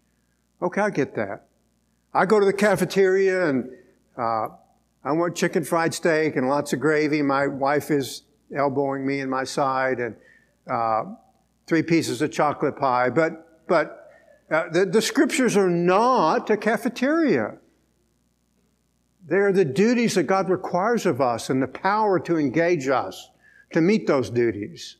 Okay, 0.63 0.81
I 0.81 0.91
get 0.91 1.15
that. 1.17 1.47
I 2.15 2.25
go 2.25 2.41
to 2.41 2.47
the 2.47 2.53
cafeteria 2.53 3.49
and 3.49 3.71
uh, 4.17 4.49
I 5.05 5.13
want 5.13 5.37
chicken 5.37 5.65
fried 5.65 5.93
steak 5.93 6.37
and 6.37 6.49
lots 6.49 6.73
of 6.73 6.81
gravy. 6.81 7.21
My 7.21 7.47
wife 7.47 7.91
is 7.91 8.23
elbowing 8.57 9.07
me 9.07 9.21
in 9.21 9.29
my 9.29 9.45
side 9.45 9.99
and 9.99 10.17
uh, 10.71 11.05
three 11.67 11.83
pieces 11.83 12.23
of 12.23 12.33
chocolate 12.33 12.77
pie. 12.77 13.11
But, 13.11 13.67
but 13.69 14.11
uh, 14.51 14.71
the, 14.71 14.87
the 14.87 15.03
scriptures 15.03 15.57
are 15.57 15.69
not 15.69 16.49
a 16.49 16.57
cafeteria. 16.57 17.59
They 19.27 19.39
are 19.39 19.53
the 19.53 19.65
duties 19.65 20.15
that 20.15 20.25
God 20.25 20.49
requires 20.49 21.05
of 21.05 21.21
us 21.21 21.51
and 21.51 21.61
the 21.61 21.67
power 21.67 22.21
to 22.21 22.39
engage 22.39 22.89
us 22.89 23.31
to 23.73 23.81
meet 23.81 24.07
those 24.07 24.31
duties. 24.31 24.97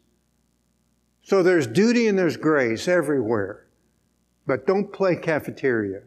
So 1.23 1.43
there's 1.43 1.67
duty 1.67 2.09
and 2.09 2.19
there's 2.19 2.37
grace 2.37 2.89
everywhere. 2.89 3.67
But 4.47 4.67
don't 4.67 4.93
play 4.93 5.17
cafeteria. 5.17 6.03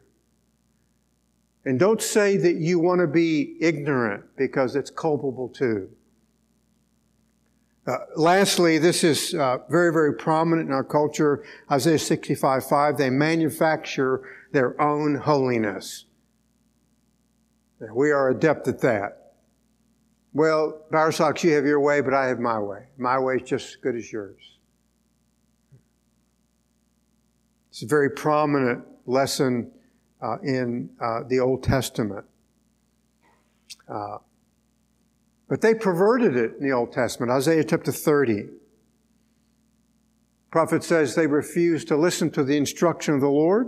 And 1.65 1.79
don't 1.79 2.01
say 2.01 2.38
that 2.38 2.55
you 2.55 2.79
want 2.79 3.01
to 3.01 3.08
be 3.08 3.58
ignorant 3.60 4.25
because 4.38 4.75
it's 4.75 4.89
culpable 4.89 5.49
too. 5.49 5.89
Uh, 7.86 7.97
lastly, 8.15 8.77
this 8.77 9.03
is 9.03 9.34
uh, 9.34 9.58
very, 9.69 9.91
very 9.91 10.13
prominent 10.13 10.67
in 10.67 10.73
our 10.73 10.84
culture. 10.84 11.43
Isaiah 11.71 11.99
65 11.99 12.65
5, 12.65 12.97
they 12.97 13.10
manufacture 13.10 14.21
their 14.51 14.79
own 14.82 15.15
holiness. 15.15 16.05
We 17.80 18.12
are 18.12 18.30
adept 18.30 18.68
at 18.68 18.82
that. 18.82 19.34
Well, 20.34 20.86
Bower 20.92 21.12
you 21.12 21.52
have 21.54 21.65
your 21.65 21.80
way, 21.80 22.02
but 22.02 22.13
I 22.13 22.28
have 22.28 22.39
my 22.39 22.60
way. 22.60 22.88
My 22.98 23.18
way 23.18 23.36
is 23.36 23.50
just 23.50 23.70
as 23.70 23.76
good 23.78 23.96
as 23.96 24.12
yours. 24.12 24.58
It's 27.70 27.82
a 27.84 27.88
very 27.88 28.10
prominent 28.10 28.84
lesson 29.06 29.72
uh, 30.22 30.38
in 30.44 30.89
uh, 31.02 31.22
the 31.28 31.39
Old 31.39 31.63
Testament. 31.63 32.26
Uh, 33.88 34.18
but 35.48 35.62
they 35.62 35.74
perverted 35.74 36.36
it 36.36 36.56
in 36.60 36.68
the 36.68 36.74
Old 36.74 36.92
Testament. 36.92 37.32
Isaiah 37.32 37.63
chapter 37.63 37.92
30. 37.92 38.50
prophet 40.52 40.84
says 40.84 41.15
they 41.15 41.26
refused 41.26 41.88
to 41.88 41.98
listen 41.98 42.30
to 42.32 42.44
the 42.44 42.58
instruction 42.58 43.15
of 43.15 43.22
the 43.22 43.30
Lord. 43.30 43.68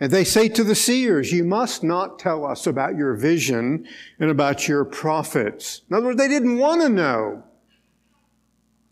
And 0.00 0.10
they 0.10 0.24
say 0.24 0.48
to 0.48 0.64
the 0.64 0.74
seers, 0.74 1.30
You 1.30 1.44
must 1.44 1.84
not 1.84 2.18
tell 2.18 2.46
us 2.46 2.66
about 2.66 2.96
your 2.96 3.14
vision 3.14 3.86
and 4.18 4.30
about 4.30 4.66
your 4.66 4.86
prophets. 4.86 5.82
In 5.90 5.96
other 5.96 6.06
words, 6.06 6.18
they 6.18 6.28
didn't 6.28 6.56
want 6.56 6.80
to 6.80 6.88
know. 6.88 7.44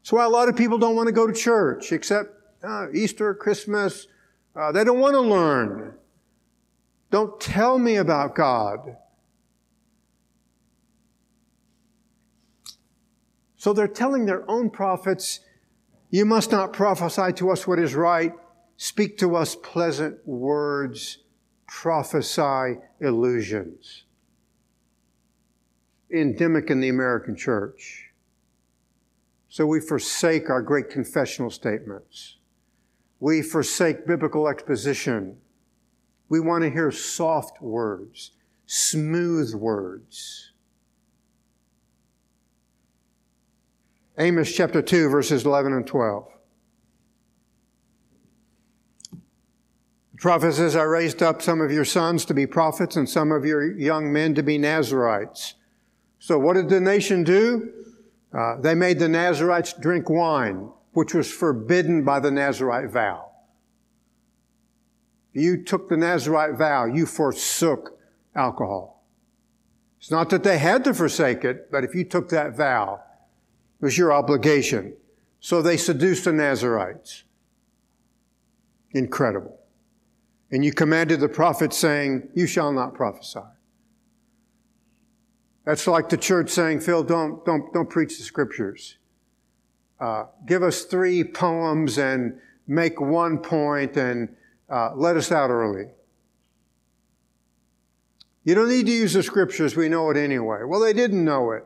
That's 0.01 0.13
why 0.13 0.27
a 0.27 0.29
lot 0.29 0.51
of 0.51 0.57
people 0.57 0.77
don't 0.77 0.95
want 0.95 1.07
to 1.07 1.13
go 1.13 1.27
to 1.27 1.33
church, 1.33 1.93
except 1.93 2.31
uh, 2.63 2.93
Easter, 2.93 3.35
Christmas. 3.35 4.07
Uh, 4.55 4.71
they 4.71 4.85
don't 4.85 5.01
want 5.01 5.15
to 5.15 5.21
learn. 5.21 5.95
Don't 7.11 7.41
tell 7.41 7.79
me 7.79 7.97
about 7.97 8.35
God. 8.35 8.97
So 13.57 13.73
they're 13.73 13.89
telling 13.89 14.27
their 14.27 14.49
own 14.49 14.69
prophets, 14.69 15.41
You 16.11 16.27
must 16.27 16.53
not 16.53 16.75
prophesy 16.75 17.33
to 17.35 17.51
us 17.51 17.67
what 17.67 17.79
is 17.79 17.95
right 17.95 18.35
Speak 18.81 19.19
to 19.19 19.35
us 19.35 19.57
pleasant 19.57 20.17
words, 20.25 21.19
prophesy 21.67 22.77
illusions. 23.01 24.05
Endemic 26.15 26.71
in 26.71 26.79
the 26.79 26.89
American 26.89 27.35
church. 27.35 28.13
So 29.49 29.67
we 29.67 29.81
forsake 29.81 30.49
our 30.49 30.63
great 30.63 30.91
confessional 30.91 31.51
statements. 31.51 32.37
We 33.19 33.43
forsake 33.43 34.07
biblical 34.07 34.47
exposition. 34.47 35.39
We 36.29 36.39
want 36.39 36.63
to 36.63 36.71
hear 36.71 36.93
soft 36.93 37.61
words, 37.61 38.31
smooth 38.67 39.55
words. 39.55 40.53
Amos 44.17 44.55
chapter 44.55 44.83
2, 44.83 45.09
verses 45.09 45.45
11 45.45 45.73
and 45.73 45.87
12. 45.87 46.38
Prophet 50.21 50.55
says, 50.55 50.75
I 50.75 50.83
raised 50.83 51.23
up 51.23 51.43
some 51.43 51.61
of 51.61 51.71
your 51.71 51.85
sons 51.85 52.25
to 52.27 52.35
be 52.35 52.47
prophets 52.47 52.97
and 52.97 53.09
some 53.09 53.31
of 53.31 53.45
your 53.45 53.77
young 53.79 54.13
men 54.13 54.35
to 54.35 54.43
be 54.43 54.59
Nazarites. 54.59 55.55
So 56.19 56.39
what 56.39 56.55
did 56.55 56.69
the 56.69 56.81
nation 56.81 57.25
do? 57.25 57.73
Uh, 58.33 58.61
they 58.61 58.75
made 58.75 58.99
the 58.99 59.09
Nazarites 59.09 59.73
drink 59.75 60.11
wine, 60.11 60.71
which 60.93 61.15
was 61.15 61.31
forbidden 61.31 62.05
by 62.05 62.21
the 62.21 62.31
Nazarite 62.31 62.91
vow. 62.91 63.31
You 65.33 65.63
took 65.63 65.89
the 65.89 65.97
Nazarite 65.97 66.57
vow, 66.59 66.87
you 66.87 67.07
forsook 67.07 67.99
alcohol. 68.35 69.05
It's 69.99 70.11
not 70.11 70.31
that 70.31 70.43
they 70.43 70.59
had 70.59 70.85
to 70.85 70.95
forsake 70.95 71.45
it, 71.45 71.71
but 71.71 71.85
if 71.85 71.95
you 71.95 72.05
took 72.05 72.29
that 72.31 72.57
vow, 72.57 73.01
it 73.81 73.85
was 73.85 73.97
your 73.97 74.13
obligation. 74.13 74.95
So 75.41 75.63
they 75.63 75.77
seduced 75.77 76.25
the 76.25 76.33
Nazarites. 76.33 77.25
Incredible. 78.93 79.59
And 80.51 80.65
you 80.65 80.73
commanded 80.73 81.21
the 81.21 81.29
prophet 81.29 81.73
saying, 81.73 82.31
You 82.35 82.47
shall 82.47 82.73
not 82.73 82.95
prophesy. 82.95 83.41
That's 85.65 85.87
like 85.87 86.09
the 86.09 86.17
church 86.17 86.49
saying, 86.49 86.81
Phil, 86.81 87.03
don't, 87.03 87.45
don't, 87.45 87.73
don't 87.75 87.91
preach 87.91 88.17
the 88.17 88.25
scriptures. 88.25 88.97
Uh, 90.01 90.25
give 90.47 90.63
us 90.63 90.85
three 90.85 91.23
poems 91.23 91.99
and 91.99 92.41
make 92.67 93.01
one 93.01 93.39
point 93.39 93.97
and 93.97 94.35
uh, 94.71 94.95
let 94.95 95.17
us 95.17 95.31
out 95.31 95.51
early. 95.51 95.89
You 98.45 98.55
don't 98.55 98.71
need 98.71 98.87
to 98.87 98.93
use 98.93 99.13
the 99.13 99.23
scriptures, 99.23 99.77
we 99.77 99.91
know 99.91 100.09
it 100.09 100.17
anyway. 100.17 100.61
Well, 100.65 100.81
they 100.81 100.95
didn't 100.95 101.23
know 101.23 101.51
it. 101.53 101.65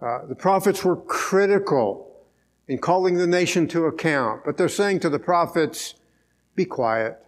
Uh, 0.00 0.24
the 0.26 0.34
prophets 0.34 0.82
were 0.82 0.96
critical 0.96 2.24
in 2.68 2.78
calling 2.78 3.16
the 3.16 3.26
nation 3.26 3.68
to 3.68 3.84
account, 3.84 4.42
but 4.46 4.56
they're 4.56 4.68
saying 4.68 5.00
to 5.00 5.10
the 5.10 5.18
prophets, 5.18 5.94
be 6.54 6.64
quiet. 6.64 7.18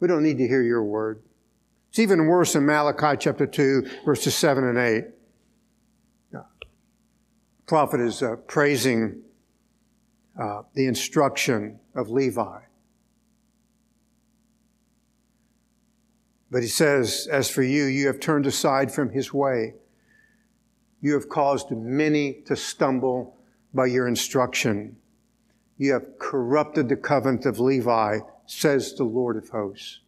We 0.00 0.08
don't 0.08 0.22
need 0.22 0.38
to 0.38 0.46
hear 0.46 0.62
your 0.62 0.84
word. 0.84 1.22
It's 1.88 1.98
even 1.98 2.26
worse 2.26 2.54
in 2.54 2.66
Malachi 2.66 3.16
chapter 3.18 3.46
2, 3.46 4.02
verses 4.04 4.34
7 4.34 4.64
and 4.64 4.78
8. 4.78 5.04
The 6.32 6.44
prophet 7.66 8.00
is 8.00 8.22
uh, 8.22 8.36
praising 8.46 9.22
uh, 10.38 10.62
the 10.74 10.86
instruction 10.86 11.80
of 11.94 12.10
Levi. 12.10 12.58
But 16.50 16.62
he 16.62 16.68
says, 16.68 17.26
As 17.30 17.50
for 17.50 17.62
you, 17.62 17.84
you 17.84 18.06
have 18.06 18.20
turned 18.20 18.46
aside 18.46 18.92
from 18.92 19.10
his 19.10 19.32
way. 19.32 19.74
You 21.00 21.14
have 21.14 21.28
caused 21.28 21.70
many 21.70 22.42
to 22.46 22.54
stumble 22.56 23.36
by 23.74 23.86
your 23.86 24.06
instruction. 24.06 24.96
You 25.78 25.92
have 25.94 26.18
corrupted 26.18 26.88
the 26.88 26.96
covenant 26.96 27.46
of 27.46 27.58
Levi 27.58 28.18
says 28.46 28.94
the 28.94 29.04
Lord 29.04 29.36
of 29.36 29.48
hosts. 29.48 30.00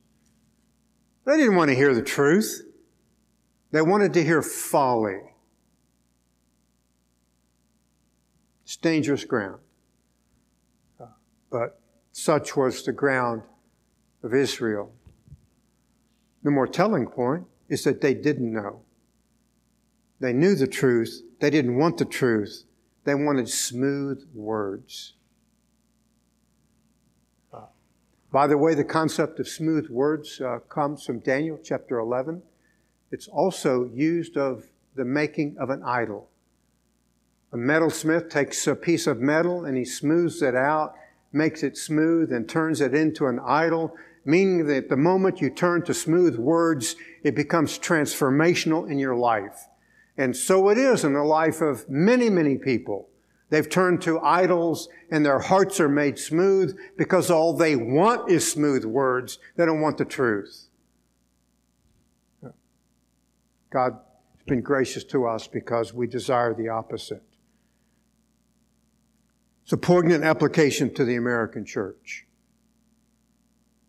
They 1.25 1.37
didn't 1.37 1.57
want 1.57 1.69
to 1.71 1.75
hear 1.75 1.95
the 1.95 2.03
truth. 2.03 2.63
They 3.71 3.83
wanted 3.83 4.15
to 4.15 4.25
hear 4.25 4.41
folly. 4.41 5.21
It's 8.65 8.77
dangerous 8.77 9.25
ground. 9.25 9.61
But 11.51 11.81
such 12.13 12.57
was 12.57 12.83
the 12.83 12.93
ground 12.93 13.43
of 14.23 14.35
Israel. 14.35 14.93
The 16.43 16.51
more 16.51 16.67
telling 16.67 17.07
point 17.07 17.45
is 17.69 17.85
that 17.85 18.01
they 18.01 18.15
didn't 18.15 18.53
know. 18.53 18.83
They 20.21 20.33
knew 20.33 20.55
the 20.55 20.67
truth. 20.67 21.23
They 21.41 21.51
didn't 21.51 21.77
want 21.77 21.99
the 21.99 22.05
truth. 22.05 22.65
They 23.05 23.15
wanted 23.15 23.49
smooth 23.49 24.27
words. 24.35 25.15
By 28.31 28.47
the 28.47 28.59
way, 28.59 28.75
the 28.75 28.85
concept 28.85 29.41
of 29.41 29.49
smooth 29.49 29.89
words 29.89 30.41
uh, 30.41 30.59
comes 30.69 31.05
from 31.05 31.21
Daniel 31.21 31.59
chapter 31.63 31.99
11. 31.99 32.43
It's 33.11 33.27
also 33.27 33.91
used 33.95 34.37
of 34.37 34.65
the 34.95 35.07
making 35.07 35.57
of 35.59 35.71
an 35.71 35.83
idol. 35.83 36.29
A 37.53 37.57
metalsmith 37.57 38.29
takes 38.29 38.67
a 38.67 38.75
piece 38.75 39.07
of 39.07 39.19
metal 39.19 39.65
and 39.65 39.79
he 39.79 39.85
smooths 39.87 40.43
it 40.43 40.55
out, 40.55 40.95
makes 41.33 41.63
it 41.63 41.79
smooth, 41.79 42.31
and 42.31 42.47
turns 42.47 42.83
it 42.83 42.95
into 42.95 43.27
an 43.27 43.41
idol, 43.47 43.97
meaning 44.27 44.67
that 44.67 44.91
the 44.91 44.97
moment 44.97 45.41
you 45.41 45.49
turn 45.49 45.83
to 45.85 45.95
smooth 45.95 46.37
words, 46.37 46.97
it 47.23 47.35
becomes 47.35 47.79
transformational 47.79 48.91
in 48.91 48.99
your 48.99 49.17
life. 49.17 49.69
And 50.19 50.37
so 50.37 50.69
it 50.69 50.77
is 50.77 51.03
in 51.03 51.15
the 51.15 51.25
life 51.25 51.63
of 51.63 51.89
many, 51.89 52.29
many 52.29 52.59
people. 52.59 53.09
They've 53.51 53.69
turned 53.69 54.03
to 54.03 54.21
idols 54.21 54.89
and 55.11 55.25
their 55.25 55.39
hearts 55.39 55.81
are 55.81 55.89
made 55.89 56.19
smooth 56.19 56.79
because 56.97 57.31
all 57.31 57.55
they 57.55 57.77
want 57.77 58.31
is 58.31 58.51
smooth 58.51 58.85
words. 58.85 59.39
They 59.57 59.65
don't 59.65 59.81
want 59.81 59.99
the 59.99 60.05
truth. 60.05 60.69
God 63.71 63.93
has 63.93 64.45
been 64.47 64.61
gracious 64.61 65.05
to 65.05 65.27
us 65.27 65.47
because 65.47 65.95
we 65.95 66.07
desire 66.07 66.55
the 66.55 66.69
opposite. 66.69 67.23
It's 69.63 69.73
a 69.73 69.79
poignant 69.79 70.25
application 70.25 70.93
to 70.95 71.05
the 71.05 71.17
American 71.17 71.65
church. 71.65 72.27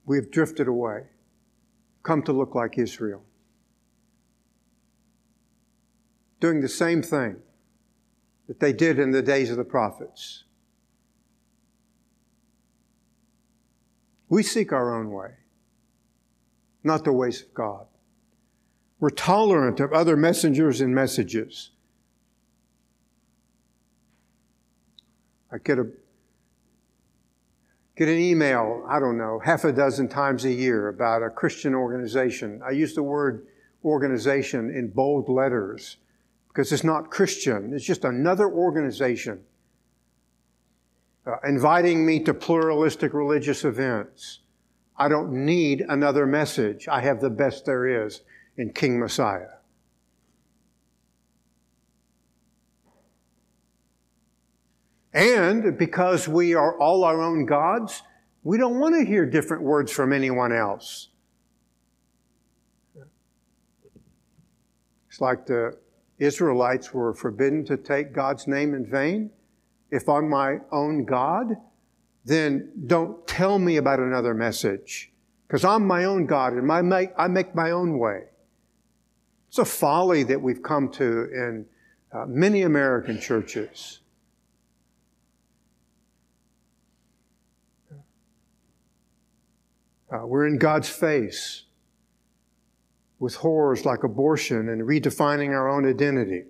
We 0.06 0.17
have 0.17 0.32
drifted 0.32 0.67
away, 0.67 1.04
come 2.04 2.24
to 2.24 2.34
look 2.34 2.56
like 2.56 2.78
Israel, 2.78 3.24
doing 6.39 6.62
the 6.62 6.69
same 6.69 7.02
thing 7.02 7.38
that 8.50 8.60
they 8.60 8.74
did 8.74 8.98
in 8.98 9.12
the 9.12 9.22
days 9.22 9.52
of 9.52 9.58
the 9.58 9.64
prophets. 9.64 10.44
We 14.28 14.42
seek 14.42 14.74
our 14.74 15.00
own 15.00 15.12
way, 15.12 15.34
not 16.84 17.04
the 17.04 17.14
ways 17.14 17.44
of 17.44 17.54
God. 17.54 17.86
We're 19.00 19.12
tolerant 19.12 19.80
of 19.80 19.94
other 19.94 20.18
messengers 20.18 20.82
and 20.82 20.94
messages. 20.96 21.70
I 25.52 25.60
get 25.60 25.78
a 25.78 25.86
get 27.96 28.08
an 28.08 28.18
email, 28.18 28.84
I 28.90 29.00
don't 29.00 29.18
know, 29.18 29.40
half 29.46 29.64
a 29.64 29.72
dozen 29.72 30.10
times 30.10 30.44
a 30.46 30.52
year 30.52 30.88
about 30.88 31.22
a 31.22 31.30
Christian 31.30 31.76
organization. 31.76 32.62
I 32.66 32.72
use 32.72 32.96
the 32.96 33.04
word 33.04 33.46
organization 33.86 34.72
in 34.72 34.88
bold 34.88 35.30
letters 35.30 35.98
because 36.50 36.72
it's 36.72 36.84
not 36.84 37.10
Christian. 37.10 37.74
It's 37.74 37.86
just 37.86 38.04
another 38.04 38.50
organization 38.50 39.42
uh, 41.26 41.36
inviting 41.48 42.06
me 42.06 42.20
to 42.24 42.34
pluralistic 42.34 43.14
religious 43.14 43.64
events. 43.64 44.40
I 44.98 45.08
don't 45.08 45.32
need 45.32 45.86
another 45.88 46.26
message. 46.26 46.88
I 46.88 47.02
have 47.02 47.22
the 47.22 47.30
best 47.30 47.66
there 47.66 48.06
is 48.06 48.22
in 48.58 48.74
King 48.74 49.00
Messiah. 49.00 49.60
And 55.14 55.78
because 55.78 56.28
we 56.28 56.54
are 56.54 56.78
all 56.80 57.04
our 57.04 57.22
own 57.22 57.46
gods, 57.46 58.04
we 58.44 58.58
don't 58.58 58.80
want 58.80 58.96
to 58.96 59.06
hear 59.06 59.26
different 59.26 59.64
words 59.64 59.92
from 59.92 60.14
anyone 60.14 60.52
else. 60.52 61.10
It's 65.10 65.20
like 65.20 65.46
the 65.46 65.78
Israelites 66.20 66.94
were 66.94 67.14
forbidden 67.14 67.66
to 67.66 67.78
take 67.78 68.14
God's 68.14 68.46
name 68.46 68.74
in 68.74 68.86
vain. 68.86 69.32
If 69.90 70.08
I'm 70.08 70.30
my 70.30 70.58
own 70.72 71.06
God, 71.06 71.56
then 72.26 72.72
don't 72.86 73.26
tell 73.26 73.58
me 73.58 73.78
about 73.78 74.00
another 74.00 74.34
message. 74.34 75.12
Because 75.48 75.66
I'm 75.66 75.88
my 75.88 76.04
own 76.04 76.28
God 76.28 76.54
and 76.54 76.68
my 76.68 77.10
I 77.18 77.28
make 77.28 77.56
my 77.56 77.72
own 77.72 77.98
way. 77.98 78.26
It's 79.48 79.58
a 79.58 79.66
folly 79.66 80.24
that 80.24 80.40
we've 80.40 80.62
come 80.62 80.90
to 80.92 81.28
in 81.34 81.66
uh, 82.12 82.26
many 82.28 82.62
American 82.62 83.20
churches. 83.20 84.02
Uh, 90.12 90.26
we're 90.26 90.48
in 90.48 90.58
God's 90.58 90.90
face 90.90 91.64
with 93.20 93.36
horrors 93.36 93.86
like 93.86 94.04
abortion 94.04 94.70
and 94.70 94.82
redefining 94.82 95.50
our 95.50 95.70
own 95.70 95.88
identity. 95.88 96.44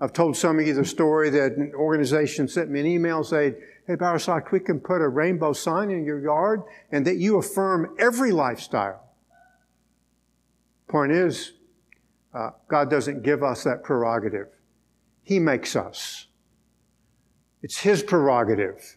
I've 0.00 0.12
told 0.12 0.36
some 0.36 0.58
of 0.58 0.66
you 0.66 0.74
the 0.74 0.84
story 0.84 1.30
that 1.30 1.52
an 1.52 1.72
organization 1.74 2.48
sent 2.48 2.70
me 2.70 2.80
an 2.80 2.86
email 2.86 3.24
saying, 3.24 3.56
Hey, 3.86 3.96
Barasat, 3.96 4.50
we 4.50 4.60
can 4.60 4.80
put 4.80 5.02
a 5.02 5.08
rainbow 5.08 5.52
sign 5.52 5.90
in 5.90 6.04
your 6.04 6.20
yard 6.20 6.62
and 6.90 7.06
that 7.06 7.16
you 7.16 7.38
affirm 7.38 7.94
every 7.98 8.32
lifestyle. 8.32 9.04
Point 10.88 11.12
is, 11.12 11.52
uh, 12.32 12.50
God 12.68 12.90
doesn't 12.90 13.22
give 13.22 13.42
us 13.42 13.64
that 13.64 13.82
prerogative. 13.82 14.48
He 15.22 15.38
makes 15.38 15.76
us. 15.76 16.26
It's 17.62 17.78
His 17.78 18.02
prerogative 18.02 18.96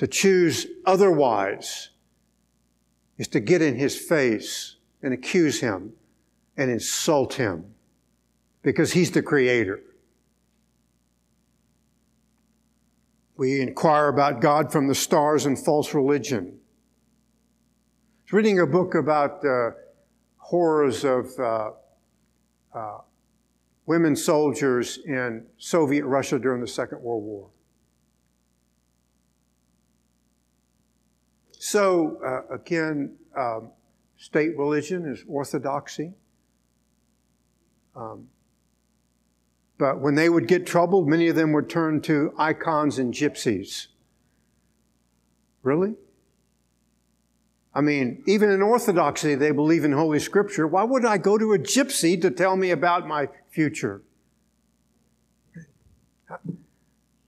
to 0.00 0.06
choose 0.06 0.66
otherwise 0.86 1.90
is 3.18 3.28
to 3.28 3.38
get 3.38 3.60
in 3.60 3.76
his 3.76 3.98
face 3.98 4.76
and 5.02 5.14
accuse 5.14 5.60
him 5.60 5.92
and 6.56 6.70
insult 6.70 7.34
him 7.34 7.74
because 8.62 8.92
he's 8.92 9.10
the 9.10 9.22
creator. 9.22 9.80
We 13.36 13.62
inquire 13.62 14.08
about 14.08 14.42
God 14.42 14.70
from 14.70 14.86
the 14.86 14.94
stars 14.94 15.46
and 15.46 15.58
false 15.58 15.94
religion. 15.94 16.58
I 16.58 18.22
was 18.26 18.32
reading 18.32 18.60
a 18.60 18.66
book 18.66 18.94
about 18.94 19.40
the 19.40 19.74
horrors 20.36 21.04
of 21.04 21.26
uh, 21.38 21.70
uh, 22.74 22.98
women 23.86 24.14
soldiers 24.14 24.98
in 25.06 25.46
Soviet 25.56 26.04
Russia 26.04 26.38
during 26.38 26.60
the 26.60 26.66
Second 26.66 27.00
World 27.00 27.24
War. 27.24 27.48
So, 31.58 32.18
uh, 32.24 32.54
again, 32.54 33.16
um, 33.36 33.70
state 34.20 34.56
religion 34.56 35.06
is 35.06 35.24
orthodoxy. 35.26 36.12
Um, 37.96 38.28
but 39.78 39.98
when 39.98 40.14
they 40.14 40.28
would 40.28 40.46
get 40.46 40.66
troubled, 40.66 41.08
many 41.08 41.28
of 41.28 41.36
them 41.36 41.54
would 41.54 41.70
turn 41.70 42.02
to 42.02 42.34
icons 42.36 42.98
and 42.98 43.14
gypsies. 43.14 43.86
Really? 45.62 45.94
I 47.74 47.80
mean, 47.80 48.22
even 48.26 48.50
in 48.50 48.60
Orthodoxy, 48.60 49.36
they 49.36 49.52
believe 49.52 49.84
in 49.84 49.92
Holy 49.92 50.18
Scripture. 50.18 50.66
Why 50.66 50.82
would 50.82 51.04
I 51.04 51.16
go 51.16 51.38
to 51.38 51.54
a 51.54 51.58
gypsy 51.58 52.20
to 52.20 52.30
tell 52.30 52.56
me 52.56 52.72
about 52.72 53.06
my 53.06 53.28
future? 53.48 54.02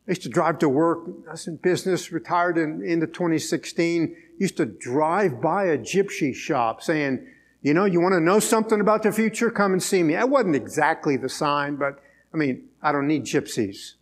I 0.07 0.11
used 0.11 0.23
to 0.23 0.29
drive 0.29 0.59
to 0.59 0.69
work. 0.69 1.05
I 1.29 1.33
was 1.33 1.47
in 1.47 1.57
business, 1.57 2.11
retired 2.11 2.59
in, 2.59 2.85
into 2.85 3.07
2016. 3.07 4.17
Used 4.39 4.57
to 4.57 4.67
drive 4.67 5.41
by 5.41 5.65
a 5.67 5.79
gypsy 5.79 6.35
shop 6.35 6.83
saying, 6.83 7.27
you 7.63 7.73
know, 7.73 7.85
you 7.85 8.01
want 8.01 8.15
to 8.15 8.21
know 8.21 8.41
something 8.41 8.81
about 8.81 9.05
the 9.05 9.13
future? 9.13 9.51
Come 9.51 9.73
and 9.73 9.83
see 9.83 10.03
me. 10.03 10.15
That 10.15 10.29
wasn't 10.29 10.57
exactly 10.57 11.17
the 11.17 11.29
sign, 11.29 11.77
but 11.77 12.03
I 12.35 12.37
mean, 12.37 12.69
I 12.83 12.91
don't 12.91 13.07
need 13.07 13.25
gypsies. 13.25 13.93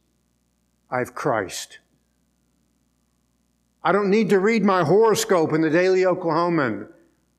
I 0.90 0.98
have 0.98 1.14
Christ. 1.14 1.78
I 3.84 3.92
don't 3.92 4.08
need 4.08 4.30
to 4.30 4.38
read 4.38 4.64
my 4.64 4.84
horoscope 4.84 5.52
in 5.52 5.60
the 5.60 5.70
Daily 5.70 6.00
Oklahoman. 6.00 6.88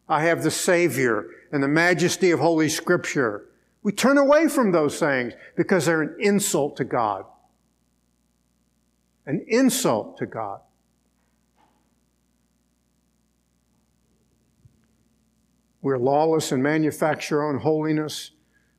I 0.08 0.24
have 0.26 0.43
the 0.43 0.52
Savior 0.52 1.26
and 1.52 1.63
the 1.63 1.67
majesty 1.67 2.30
of 2.30 2.39
Holy 2.39 2.69
Scripture. 2.69 3.45
We 3.82 3.91
turn 3.91 4.19
away 4.19 4.47
from 4.47 4.71
those 4.71 5.00
things 5.00 5.34
because 5.58 5.88
they're 5.88 6.04
an 6.04 6.15
insult 6.19 6.78
to 6.78 6.84
God 6.84 7.26
an 9.25 9.45
insult 9.47 10.17
to 10.17 10.25
God. 10.25 10.62
We're 15.81 15.97
lawless 15.97 16.51
and 16.51 16.62
manufacture 16.62 17.41
our 17.41 17.49
own 17.49 17.60
holiness. 17.60 18.31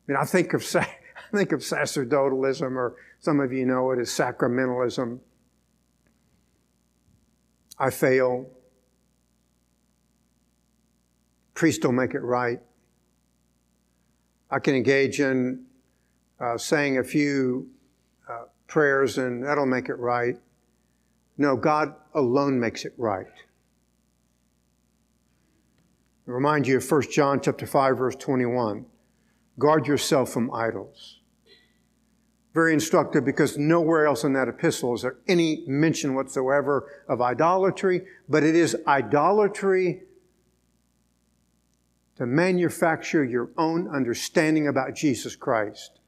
I 0.09 0.13
mean, 0.13 0.19
I 0.21 0.25
think 0.25 0.55
of, 0.55 0.65
I 0.77 0.87
think 1.35 1.53
of 1.53 1.61
sacerdotalism, 1.61 2.77
or 2.77 2.97
some 3.19 3.41
of 3.41 3.53
you 3.53 3.67
know 3.67 3.91
it 3.91 3.99
as 3.99 4.09
sacramentalism. 4.09 5.19
I 7.79 7.91
fail. 7.91 8.49
Priests 11.55 11.83
don't 11.83 11.97
make 11.97 12.15
it 12.15 12.21
right. 12.21 12.61
I 14.51 14.59
can 14.59 14.75
engage 14.75 15.21
in 15.21 15.65
uh, 16.39 16.59
saying 16.59 16.99
a 16.99 17.05
few 17.05 17.69
prayers 18.73 19.19
and 19.19 19.45
that'll 19.45 19.67
make 19.67 19.91
it 19.91 19.99
right. 19.99 20.39
No, 21.37 21.57
God 21.57 21.95
alone 22.15 22.59
makes 22.59 22.87
it 22.87 22.95
right. 22.97 23.27
I 26.27 26.31
remind 26.31 26.67
you 26.67 26.79
of 26.79 26.91
1 26.91 27.11
John 27.11 27.39
chapter 27.43 27.67
5 27.67 27.99
verse 27.99 28.17
21. 28.17 28.87
Guard 29.59 29.87
yourself 29.87 30.33
from 30.33 30.51
idols. 30.55 31.21
Very 32.55 32.73
instructive 32.73 33.27
because 33.27 33.59
nowhere 33.59 34.07
else 34.07 34.25
in 34.25 34.33
that 34.33 34.49
epistle 34.49 34.95
is 34.95 35.03
there 35.03 35.17
any 35.29 35.65
mention 35.67 36.15
whatsoever 36.15 37.05
of 37.09 37.21
idolatry, 37.21 38.07
but 38.27 38.43
it 38.43 38.55
is 38.55 38.75
idolatry 38.87 40.01
to 42.17 42.25
manufacture 42.25 43.23
your 43.23 43.51
own 43.59 43.87
understanding 43.89 44.67
about 44.67 44.95
Jesus 44.95 45.37
Christ 45.37 46.01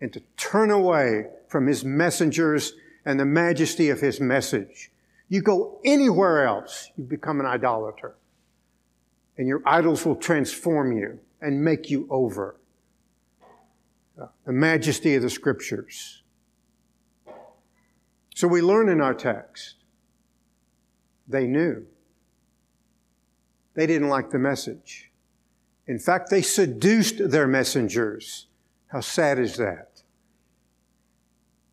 and 0.00 0.10
to 0.14 0.20
turn 0.38 0.70
away 0.70 1.26
from 1.48 1.66
his 1.66 1.84
messengers 1.84 2.72
and 3.04 3.18
the 3.18 3.24
majesty 3.24 3.88
of 3.90 4.00
his 4.00 4.20
message. 4.20 4.90
You 5.28 5.42
go 5.42 5.80
anywhere 5.84 6.46
else, 6.46 6.90
you 6.96 7.04
become 7.04 7.40
an 7.40 7.46
idolater. 7.46 8.16
And 9.38 9.46
your 9.46 9.62
idols 9.66 10.04
will 10.06 10.16
transform 10.16 10.96
you 10.96 11.18
and 11.40 11.62
make 11.62 11.90
you 11.90 12.06
over. 12.10 12.56
The 14.16 14.52
majesty 14.52 15.14
of 15.14 15.22
the 15.22 15.30
scriptures. 15.30 16.22
So 18.34 18.48
we 18.48 18.62
learn 18.62 18.88
in 18.88 19.00
our 19.00 19.14
text, 19.14 19.76
they 21.28 21.46
knew. 21.46 21.86
They 23.74 23.86
didn't 23.86 24.08
like 24.08 24.30
the 24.30 24.38
message. 24.38 25.10
In 25.86 25.98
fact, 25.98 26.30
they 26.30 26.42
seduced 26.42 27.30
their 27.30 27.46
messengers. 27.46 28.46
How 28.88 29.00
sad 29.00 29.38
is 29.38 29.56
that? 29.58 29.85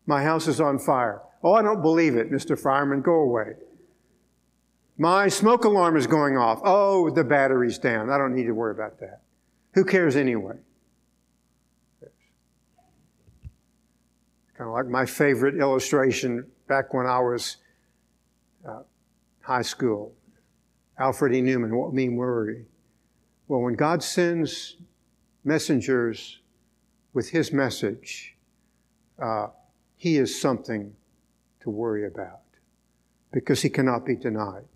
My 0.06 0.22
house 0.22 0.46
is 0.46 0.60
on 0.60 0.78
fire. 0.78 1.22
Oh, 1.42 1.52
I 1.54 1.62
don't 1.62 1.82
believe 1.82 2.16
it, 2.16 2.30
Mr. 2.30 2.58
Fireman. 2.58 3.02
Go 3.02 3.14
away. 3.14 3.54
My 4.96 5.28
smoke 5.28 5.64
alarm 5.64 5.96
is 5.96 6.06
going 6.06 6.36
off. 6.36 6.60
Oh, 6.62 7.10
the 7.10 7.24
battery's 7.24 7.78
down. 7.78 8.10
I 8.10 8.18
don't 8.18 8.34
need 8.34 8.46
to 8.46 8.52
worry 8.52 8.72
about 8.72 9.00
that. 9.00 9.22
Who 9.74 9.84
cares 9.84 10.14
anyway? 10.14 10.56
Kind 14.56 14.68
of 14.68 14.74
like 14.74 14.86
my 14.86 15.04
favorite 15.04 15.56
illustration 15.56 16.46
back 16.68 16.94
when 16.94 17.06
I 17.06 17.18
was 17.18 17.56
uh, 18.66 18.82
high 19.40 19.62
school. 19.62 20.14
Alfred 20.96 21.34
E. 21.34 21.42
Neuman, 21.42 21.70
what 21.70 21.92
mean 21.92 22.14
worry? 22.14 22.66
Well, 23.48 23.60
when 23.60 23.74
God 23.74 24.00
sends 24.00 24.76
messengers 25.42 26.38
with 27.12 27.30
His 27.30 27.52
message, 27.52 28.36
uh, 29.20 29.48
He 30.04 30.18
is 30.18 30.38
something 30.38 30.92
to 31.60 31.70
worry 31.70 32.06
about 32.06 32.42
because 33.32 33.62
He 33.62 33.70
cannot 33.70 34.04
be 34.04 34.14
denied. 34.14 34.66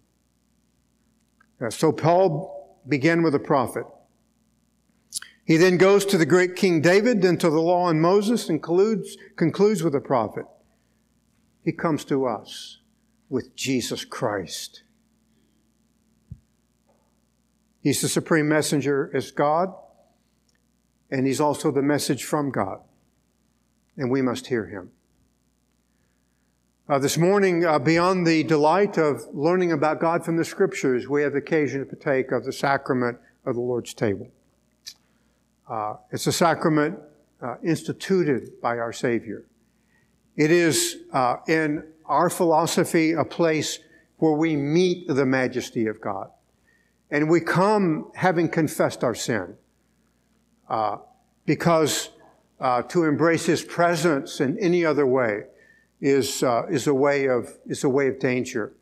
So 1.69 1.93
Paul 1.93 2.81
began 2.89 3.23
with 3.23 3.35
a 3.35 3.39
prophet. 3.39 3.85
He 5.45 5.59
then 5.59 5.77
goes 5.77 6.07
to 6.07 6.17
the 6.17 6.25
great 6.25 6.57
King 6.57 6.81
David, 6.81 7.21
then 7.21 7.37
to 7.37 7.51
the 7.51 7.61
law 7.61 7.91
and 7.91 8.01
Moses, 8.01 8.49
and 8.49 8.63
concludes, 8.63 9.19
concludes 9.37 9.83
with 9.83 9.95
a 9.95 10.01
prophet. 10.01 10.47
He 11.63 11.73
comes 11.73 12.07
to 12.07 12.25
us 12.25 12.79
with 13.29 13.55
Jesus 13.55 14.07
Christ. 14.07 14.83
He's 17.83 18.01
the 18.01 18.09
supreme 18.09 18.49
messenger 18.49 19.11
as 19.13 19.31
God, 19.31 19.75
and 21.11 21.27
he's 21.27 21.39
also 21.39 21.71
the 21.71 21.83
message 21.83 22.25
from 22.25 22.51
God. 22.51 22.81
And 23.95 24.11
we 24.11 24.23
must 24.23 24.47
hear 24.47 24.69
him. 24.69 24.93
Uh, 26.89 26.99
this 26.99 27.19
morning, 27.19 27.67
uh, 27.67 27.79
beyond 27.79 28.27
the 28.27 28.43
delight 28.45 28.97
of 28.97 29.23
learning 29.35 29.73
about 29.73 30.01
God 30.01 30.25
from 30.25 30.39
the 30.39 30.45
Scriptures, 30.45 31.07
we 31.07 31.21
have 31.21 31.35
occasion 31.35 31.81
to 31.81 31.85
partake 31.85 32.33
of 32.33 32.47
the 32.47 32.53
sacrament 32.53 33.19
of 33.45 33.57
the 33.57 33.61
Lord's 33.61 33.93
table. 33.93 34.27
Uh, 35.69 35.97
it's 36.13 36.27
a 36.27 36.33
sacrament 36.33 36.99
uh, 37.43 37.57
instituted 37.63 38.59
by 38.63 38.79
our 38.79 38.95
Savior. 38.95 39.45
It 40.35 40.51
is, 40.51 40.97
uh, 41.13 41.37
in 41.47 41.85
our 42.07 42.31
philosophy, 42.31 43.13
a 43.13 43.25
place 43.25 43.81
where 44.17 44.33
we 44.33 44.57
meet 44.57 45.09
the 45.09 45.27
majesty 45.27 45.89
of 45.89 46.01
God. 46.01 46.31
And 47.11 47.29
we 47.29 47.43
come 47.43 48.11
having 48.15 48.49
confessed 48.49 49.05
our 49.05 49.15
sin. 49.15 49.57
Uh, 50.71 50.97
because 51.45 52.09
to 52.89 53.05
embrace 53.05 53.45
His 53.45 53.63
presence 53.63 54.41
in 54.41 54.59
any 54.59 54.87
other 54.87 55.07
way 55.07 55.43
is, 56.01 56.43
uh, 56.43 56.67
is, 56.71 56.87
a, 56.87 56.95
way 56.95 57.27
of, 57.27 57.59
is 57.67 57.85
a 57.85 57.89
way 57.89 58.09
of 58.09 58.19
danger. 58.19 58.73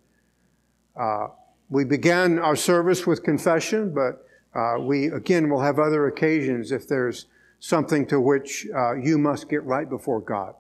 we 1.69 1.85
began 1.85 2.39
our 2.39 2.57
service 2.57 3.07
with 3.07 3.23
confession, 3.23 3.93
but 3.93 4.27
uh, 4.55 4.79
we, 4.81 5.09
again, 5.09 5.51
will 5.51 5.61
have 5.61 5.79
other 5.79 6.07
occasions 6.07 6.73
if 6.73 6.89
there's 6.89 7.27
something 7.61 8.07
to 8.07 8.21
which 8.21 8.67
uh, 8.75 8.95
you 8.95 9.19
must 9.19 9.49
get 9.51 9.63
right 9.65 9.89
before 9.89 10.21
God. 10.21 10.55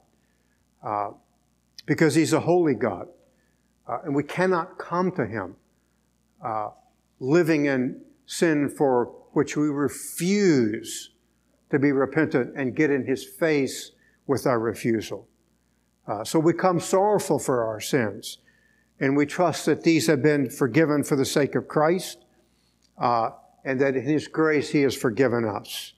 Uh, 0.83 1.11
because 1.87 2.15
He's 2.15 2.33
a 2.33 2.41
holy 2.41 2.75
God. 2.75 3.09
Uh, 3.89 3.99
and 4.05 4.15
we 4.15 4.23
cannot 4.23 4.79
come 4.79 5.13
to 5.13 5.25
Him 5.25 5.57
uh, 6.45 6.71
living 7.21 7.67
in 7.67 8.03
sin 8.27 8.69
for 8.69 9.07
which 9.33 9.57
we 9.57 9.69
refuse 9.69 11.11
to 11.71 11.79
be 11.79 11.93
repentant 11.93 12.55
and 12.57 12.75
get 12.75 12.91
in 12.91 13.07
His 13.07 13.25
face 13.25 13.93
with 14.27 14.47
our 14.47 14.59
refusal. 14.59 15.27
Uh, 16.07 16.25
so 16.25 16.39
we 16.39 16.53
come 16.53 16.81
sorrowful 16.81 17.39
for 17.39 17.65
our 17.65 17.81
sins. 17.81 18.39
And 19.01 19.17
we 19.17 19.27
trust 19.27 19.67
that 19.67 19.83
these 19.83 20.07
have 20.07 20.23
been 20.23 20.49
forgiven 20.49 21.05
for 21.05 21.17
the 21.17 21.25
sake 21.25 21.55
of 21.55 21.69
Christ. 21.69 22.19
Uh, 22.97 23.31
and 23.65 23.81
that 23.81 23.97
in 23.97 24.05
His 24.05 24.29
grace 24.29 24.71
He 24.71 24.83
has 24.83 24.97
forgiven 24.97 25.45
us. 25.45 25.93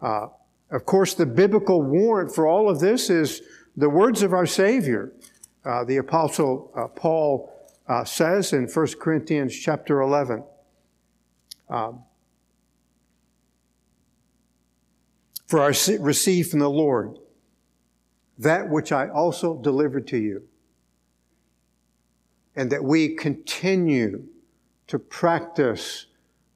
Uh, 0.00 0.26
of 0.70 0.84
course, 0.86 1.14
the 1.14 1.26
biblical 1.26 1.82
warrant 1.82 2.34
for 2.34 2.46
all 2.46 2.68
of 2.68 2.80
this 2.80 3.10
is 3.10 3.42
the 3.76 3.88
words 3.88 4.22
of 4.22 4.32
our 4.32 4.46
Savior. 4.46 5.12
Uh, 5.64 5.84
the 5.84 5.96
Apostle 5.96 6.72
uh, 6.76 6.88
Paul 6.88 7.52
uh, 7.88 8.04
says 8.04 8.52
in 8.52 8.66
1 8.66 8.86
Corinthians 9.00 9.58
chapter 9.58 10.00
11, 10.00 10.44
um, 11.68 12.02
For 15.46 15.60
I 15.60 15.74
received 16.00 16.50
from 16.50 16.60
the 16.60 16.70
Lord 16.70 17.18
that 18.42 18.68
which 18.68 18.92
I 18.92 19.08
also 19.08 19.56
delivered 19.56 20.06
to 20.08 20.18
you, 20.18 20.42
and 22.56 22.70
that 22.70 22.82
we 22.82 23.14
continue 23.14 24.24
to 24.88 24.98
practice 24.98 26.06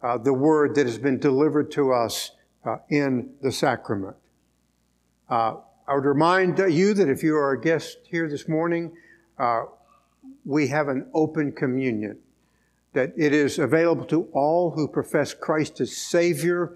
uh, 0.03 0.19
the 0.19 0.33
word 0.33 0.75
that 0.75 0.87
has 0.87 0.99
been 0.99 1.19
delivered 1.19 1.71
to 1.73 1.93
us 1.93 2.33
uh, 2.65 2.77
in 2.91 3.31
the 3.41 3.51
sacrament. 3.51 4.17
Uh, 5.29 5.57
I 5.89 5.95
would 5.95 6.05
remind 6.05 6.59
you 6.59 6.95
that 6.95 7.09
if 7.09 7.23
you 7.23 7.37
are 7.37 7.53
a 7.53 7.61
guest 7.61 7.99
here 8.11 8.29
this 8.29 8.49
morning, 8.49 8.93
uh, 9.39 9.65
we 10.45 10.69
have 10.69 10.89
an 10.89 11.09
open 11.15 11.53
communion, 11.53 12.19
that 12.93 13.13
it 13.17 13.33
is 13.33 13.59
available 13.59 14.05
to 14.07 14.29
all 14.33 14.73
who 14.73 14.89
profess 14.89 15.33
Christ 15.33 15.81
as 15.81 15.97
Savior 15.97 16.75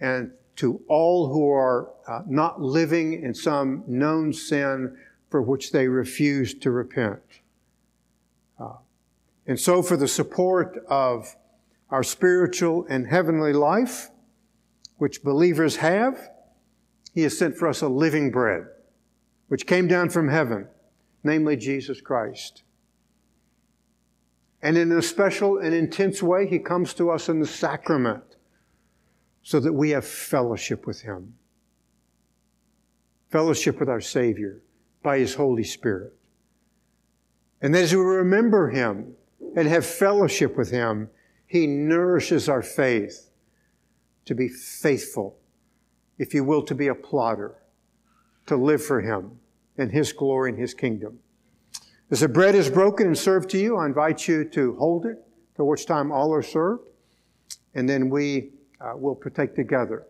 and 0.00 0.32
to 0.58 0.82
all 0.88 1.32
who 1.32 1.48
are 1.52 1.92
uh, 2.08 2.22
not 2.26 2.60
living 2.60 3.22
in 3.22 3.32
some 3.32 3.84
known 3.86 4.32
sin 4.32 4.96
for 5.30 5.40
which 5.40 5.70
they 5.70 5.86
refuse 5.86 6.52
to 6.52 6.72
repent. 6.72 7.22
Uh, 8.58 8.74
and 9.46 9.60
so, 9.60 9.82
for 9.82 9.96
the 9.96 10.08
support 10.08 10.84
of 10.88 11.36
our 11.90 12.02
spiritual 12.02 12.84
and 12.90 13.06
heavenly 13.06 13.52
life, 13.52 14.10
which 14.96 15.22
believers 15.22 15.76
have, 15.76 16.28
He 17.14 17.22
has 17.22 17.38
sent 17.38 17.56
for 17.56 17.68
us 17.68 17.80
a 17.80 17.88
living 17.88 18.32
bread, 18.32 18.66
which 19.46 19.64
came 19.64 19.86
down 19.86 20.10
from 20.10 20.28
heaven, 20.28 20.66
namely 21.22 21.56
Jesus 21.56 22.00
Christ. 22.00 22.64
And 24.60 24.76
in 24.76 24.90
a 24.90 25.02
special 25.02 25.58
and 25.58 25.72
intense 25.72 26.20
way, 26.20 26.48
He 26.48 26.58
comes 26.58 26.94
to 26.94 27.10
us 27.10 27.28
in 27.28 27.38
the 27.38 27.46
sacrament 27.46 28.24
so 29.48 29.58
that 29.58 29.72
we 29.72 29.88
have 29.88 30.04
fellowship 30.04 30.86
with 30.86 31.00
Him. 31.00 31.32
Fellowship 33.30 33.80
with 33.80 33.88
our 33.88 34.02
Savior 34.02 34.60
by 35.02 35.20
His 35.20 35.36
Holy 35.36 35.64
Spirit. 35.64 36.12
And 37.62 37.74
as 37.74 37.94
we 37.94 38.02
remember 38.02 38.68
Him 38.68 39.14
and 39.56 39.66
have 39.66 39.86
fellowship 39.86 40.58
with 40.58 40.70
Him, 40.70 41.08
he 41.46 41.66
nourishes 41.66 42.50
our 42.50 42.60
faith 42.60 43.30
to 44.26 44.34
be 44.34 44.48
faithful, 44.48 45.38
if 46.18 46.34
you 46.34 46.44
will, 46.44 46.62
to 46.64 46.74
be 46.74 46.88
a 46.88 46.94
plodder, 46.94 47.54
to 48.48 48.54
live 48.54 48.84
for 48.84 49.00
Him 49.00 49.40
and 49.78 49.90
His 49.90 50.12
glory 50.12 50.50
and 50.50 50.58
His 50.58 50.74
kingdom. 50.74 51.20
As 52.10 52.20
the 52.20 52.28
bread 52.28 52.54
is 52.54 52.68
broken 52.68 53.06
and 53.06 53.16
served 53.16 53.48
to 53.52 53.58
you, 53.58 53.78
I 53.78 53.86
invite 53.86 54.28
you 54.28 54.44
to 54.44 54.76
hold 54.76 55.06
it, 55.06 55.16
to 55.56 55.64
which 55.64 55.86
time 55.86 56.12
all 56.12 56.34
are 56.34 56.42
served, 56.42 56.90
and 57.74 57.88
then 57.88 58.10
we 58.10 58.50
uh, 58.80 58.92
will 58.96 59.14
partake 59.14 59.54
together. 59.54 60.06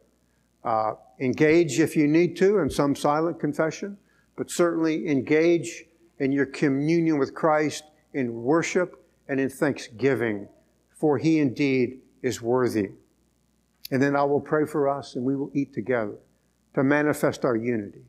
Uh, 0.65 0.95
engage 1.21 1.81
if 1.81 1.97
you 1.97 2.07
need 2.07 2.37
to 2.37 2.59
in 2.59 2.69
some 2.69 2.95
silent 2.95 3.39
confession, 3.41 3.97
but 4.37 4.51
certainly 4.51 5.09
engage 5.09 5.85
in 6.19 6.33
your 6.33 6.47
communion 6.47 7.19
with 7.19 7.35
Christ 7.35 7.85
in 8.13 8.43
worship 8.43 9.05
and 9.29 9.39
in 9.39 9.49
thanksgiving 9.49 10.49
for 10.99 11.17
he 11.17 11.39
indeed 11.39 12.01
is 12.23 12.43
worthy. 12.43 12.91
And 13.91 14.03
then 14.03 14.17
I 14.17 14.25
will 14.25 14.41
pray 14.41 14.67
for 14.67 14.89
us 14.89 15.15
and 15.15 15.25
we 15.25 15.37
will 15.37 15.51
eat 15.55 15.73
together 15.73 16.19
to 16.75 16.83
manifest 16.83 17.45
our 17.45 17.57
unity. 17.57 18.03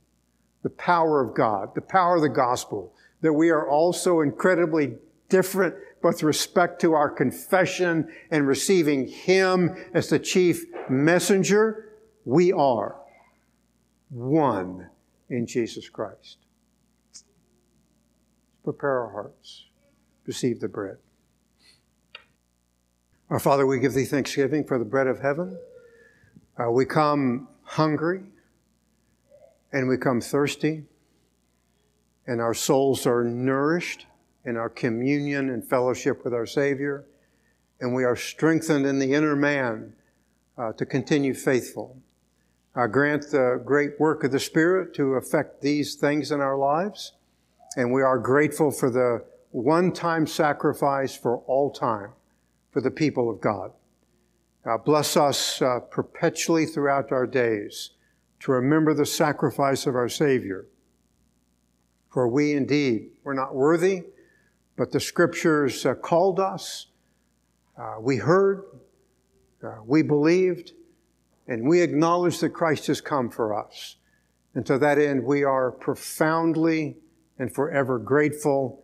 The 0.64 0.72
power 0.72 1.22
of 1.22 1.36
God, 1.36 1.74
the 1.76 1.82
power 1.82 2.16
of 2.16 2.22
the 2.22 2.30
gospel, 2.30 2.93
that 3.22 3.32
we 3.32 3.49
are 3.49 3.70
also 3.70 4.22
incredibly 4.22 4.95
different 5.30 5.76
with 6.02 6.24
respect 6.24 6.82
to 6.82 6.93
our 6.93 7.10
confession 7.10 8.10
and 8.32 8.47
receiving 8.47 9.08
Him 9.08 9.76
as 9.93 10.10
the 10.10 10.20
chief 10.20 10.66
messenger. 10.89 11.89
We 12.26 12.52
are 12.52 13.00
one 14.10 14.89
in 15.30 15.45
Jesus 15.45 15.89
Christ. 15.89 16.38
Prepare 18.64 19.02
our 19.02 19.12
hearts. 19.12 19.66
Receive 20.26 20.60
the 20.60 20.68
bread. 20.68 20.97
Our 23.30 23.39
Father, 23.39 23.66
we 23.66 23.80
give 23.80 23.93
Thee 23.93 24.06
thanksgiving 24.06 24.64
for 24.64 24.80
the 24.80 24.86
bread 24.86 25.08
of 25.08 25.20
heaven. 25.20 25.58
Uh, 26.58 26.72
we 26.72 26.86
come 26.86 27.47
hungry 27.64 28.22
and 29.72 29.88
we 29.88 29.97
come 29.97 30.20
thirsty 30.20 30.84
and 32.30 32.41
our 32.41 32.54
souls 32.54 33.08
are 33.08 33.24
nourished 33.24 34.06
in 34.46 34.58
our 34.58 34.70
communion 34.70 35.50
and 35.50 35.68
fellowship 35.68 36.24
with 36.24 36.34
our 36.34 36.46
Savior, 36.46 37.06
and 37.80 37.94
we 37.94 38.04
are 38.04 38.16
strengthened 38.16 38.86
in 38.86 39.00
the 39.00 39.14
inner 39.14 39.36
man 39.36 39.94
uh, 40.58 40.74
to 40.74 40.86
continue 40.86 41.34
faithful. 41.34 41.98
Uh, 42.76 42.88
grant 42.88 43.30
the 43.32 43.62
great 43.66 44.00
work 44.00 44.24
of 44.24 44.32
the 44.32 44.40
Spirit 44.40 44.94
to 44.94 45.16
affect 45.16 45.62
these 45.62 45.96
things 45.96 46.32
in 46.32 46.40
our 46.40 46.58
lives, 46.58 47.14
and 47.76 47.92
we 47.92 48.02
are 48.02 48.18
grateful 48.18 48.72
for 48.72 48.90
the 48.90 49.24
one 49.52 49.92
time 49.92 50.28
sacrifice 50.28 51.16
for 51.16 51.38
all 51.40 51.72
time 51.72 52.12
for 52.72 52.82
the 52.82 52.92
people 52.92 53.30
of 53.30 53.42
God. 53.42 53.72
Uh, 54.66 54.78
bless 54.78 55.18
us 55.18 55.62
uh, 55.62 55.80
perpetually 55.80 56.66
throughout 56.66 57.12
our 57.12 57.26
days 57.26 57.92
to 58.40 58.52
remember 58.52 58.94
the 58.94 59.06
sacrifice 59.06 59.86
of 59.88 59.96
our 59.96 60.10
Savior. 60.10 60.66
For 62.10 62.28
we 62.28 62.54
indeed 62.54 63.12
were 63.24 63.34
not 63.34 63.56
worthy, 63.56 64.04
but 64.80 64.94
the 64.94 65.00
Scriptures 65.00 65.86
uh, 65.86 65.94
called 65.94 66.40
us. 66.40 66.88
Uh, 67.78 67.96
we 68.00 68.16
heard, 68.16 68.64
uh, 69.62 69.76
we 69.86 70.02
believed, 70.02 70.72
and 71.50 71.68
we 71.68 71.82
acknowledge 71.82 72.40
that 72.40 72.52
Christ 72.52 72.88
has 72.88 73.02
come 73.02 73.30
for 73.30 73.54
us. 73.54 73.98
And 74.56 74.66
to 74.68 74.78
that 74.78 74.98
end, 74.98 75.22
we 75.26 75.44
are 75.44 75.70
profoundly 75.70 76.96
and 77.40 77.54
forever 77.54 78.00
grateful. 78.00 78.82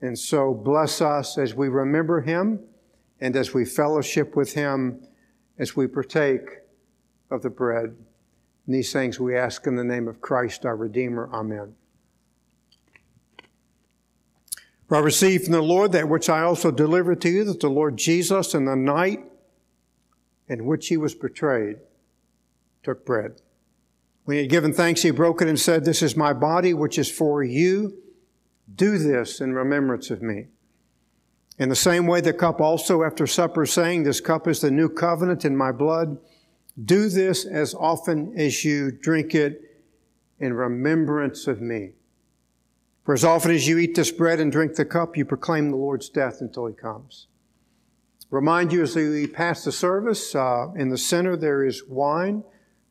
And 0.00 0.16
so 0.16 0.54
bless 0.54 1.00
us 1.00 1.36
as 1.36 1.56
we 1.56 1.68
remember 1.68 2.20
Him 2.20 2.60
and 3.20 3.34
as 3.34 3.52
we 3.52 3.64
fellowship 3.64 4.36
with 4.36 4.54
Him, 4.54 5.04
as 5.58 5.74
we 5.74 5.88
partake 5.88 6.60
of 7.32 7.42
the 7.42 7.50
bread. 7.50 7.96
And 8.66 8.74
these 8.76 8.92
things 8.92 9.18
we 9.18 9.36
ask 9.36 9.66
in 9.66 9.74
the 9.74 9.82
name 9.82 10.06
of 10.06 10.20
Christ 10.20 10.64
our 10.64 10.76
Redeemer. 10.76 11.28
Amen. 11.32 11.74
For 14.92 14.96
I 14.96 15.00
received 15.00 15.44
from 15.44 15.54
the 15.54 15.62
Lord 15.62 15.92
that 15.92 16.10
which 16.10 16.28
I 16.28 16.42
also 16.42 16.70
delivered 16.70 17.22
to 17.22 17.30
you, 17.30 17.44
that 17.44 17.60
the 17.60 17.70
Lord 17.70 17.96
Jesus, 17.96 18.52
in 18.52 18.66
the 18.66 18.76
night 18.76 19.24
in 20.48 20.66
which 20.66 20.88
he 20.88 20.98
was 20.98 21.14
betrayed, 21.14 21.78
took 22.82 23.06
bread. 23.06 23.40
When 24.26 24.36
he 24.36 24.42
had 24.42 24.50
given 24.50 24.74
thanks, 24.74 25.00
he 25.00 25.10
broke 25.10 25.40
it 25.40 25.48
and 25.48 25.58
said, 25.58 25.86
This 25.86 26.02
is 26.02 26.14
my 26.14 26.34
body, 26.34 26.74
which 26.74 26.98
is 26.98 27.10
for 27.10 27.42
you. 27.42 28.02
Do 28.74 28.98
this 28.98 29.40
in 29.40 29.54
remembrance 29.54 30.10
of 30.10 30.20
me. 30.20 30.48
In 31.58 31.70
the 31.70 31.74
same 31.74 32.06
way, 32.06 32.20
the 32.20 32.34
cup 32.34 32.60
also 32.60 33.02
after 33.02 33.26
supper, 33.26 33.64
saying, 33.64 34.02
This 34.02 34.20
cup 34.20 34.46
is 34.46 34.60
the 34.60 34.70
new 34.70 34.90
covenant 34.90 35.46
in 35.46 35.56
my 35.56 35.72
blood. 35.72 36.18
Do 36.84 37.08
this 37.08 37.46
as 37.46 37.74
often 37.74 38.38
as 38.38 38.62
you 38.62 38.92
drink 38.92 39.34
it 39.34 39.58
in 40.38 40.52
remembrance 40.52 41.46
of 41.46 41.62
me. 41.62 41.92
For 43.04 43.14
as 43.14 43.24
often 43.24 43.50
as 43.50 43.66
you 43.66 43.78
eat 43.78 43.94
this 43.94 44.12
bread 44.12 44.38
and 44.38 44.52
drink 44.52 44.76
the 44.76 44.84
cup, 44.84 45.16
you 45.16 45.24
proclaim 45.24 45.70
the 45.70 45.76
Lord's 45.76 46.08
death 46.08 46.40
until 46.40 46.66
he 46.66 46.74
comes. 46.74 47.26
Remind 48.30 48.72
you 48.72 48.82
as 48.82 48.96
we 48.96 49.26
pass 49.26 49.64
the 49.64 49.72
service, 49.72 50.34
uh, 50.34 50.68
in 50.76 50.88
the 50.88 50.96
center 50.96 51.36
there 51.36 51.64
is 51.64 51.82
wine, 51.86 52.44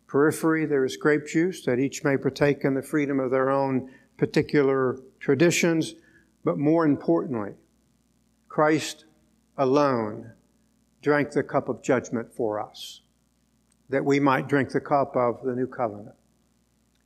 periphery 0.08 0.66
there 0.66 0.86
is 0.86 0.98
grape 0.98 1.26
juice, 1.26 1.66
that 1.66 1.80
each 1.80 2.04
may 2.04 2.18
partake 2.18 2.64
in 2.64 2.74
the 2.74 2.82
freedom 2.84 3.20
of 3.20 3.32
their 3.32 3.50
own 3.50 3.90
particular 4.18 5.00
traditions, 5.20 5.96
but 6.44 6.58
more 6.58 6.86
importantly, 6.86 7.54
Christ 8.50 9.06
alone 9.58 10.34
drank 11.02 11.32
the 11.32 11.42
cup 11.42 11.70
of 11.70 11.82
judgment 11.82 12.32
for 12.34 12.60
us, 12.60 13.02
that 13.90 14.06
we 14.06 14.20
might 14.20 14.48
drink 14.48 14.70
the 14.70 14.82
cup 14.82 15.16
of 15.16 15.42
the 15.44 15.56
new 15.56 15.68
covenant. 15.68 16.16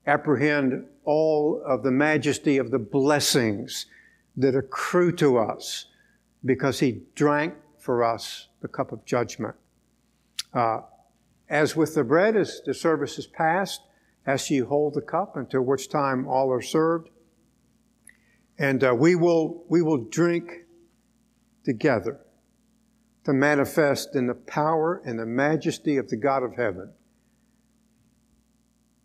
Apprehend 0.08 0.88
all 1.06 1.62
of 1.66 1.84
the 1.84 1.92
majesty 1.92 2.58
of 2.58 2.72
the 2.72 2.80
blessings 2.80 3.86
that 4.38 4.56
accrue 4.56 5.12
to 5.14 5.38
us 5.38 5.86
because 6.44 6.80
he 6.80 7.02
drank 7.16 7.54
for 7.80 8.04
us 8.04 8.48
the 8.62 8.68
cup 8.68 8.92
of 8.92 9.06
judgment. 9.06 9.56
Uh, 10.54 10.82
as 11.50 11.76
with 11.76 11.96
the 11.96 12.04
bread, 12.04 12.36
as 12.36 12.62
the 12.66 12.74
service 12.74 13.20
is 13.20 13.28
passed, 13.28 13.82
as 14.26 14.50
you 14.50 14.66
hold 14.66 14.94
the 14.94 15.02
cup 15.02 15.36
until 15.38 15.62
which 15.62 15.90
time 15.90 16.28
all 16.28 16.52
are 16.52 16.62
served. 16.62 17.10
And 18.58 18.84
uh, 18.84 18.96
we, 18.96 19.16
will, 19.16 19.64
we 19.70 19.82
will 19.82 20.06
drink 20.06 20.66
together 21.64 22.20
to 23.26 23.34
manifest 23.34 24.16
in 24.16 24.28
the 24.28 24.36
power 24.36 25.02
and 25.06 25.20
the 25.20 25.26
majesty 25.26 25.98
of 25.98 26.10
the 26.10 26.16
God 26.16 26.44
of 26.44 26.56
heaven. 26.56 26.94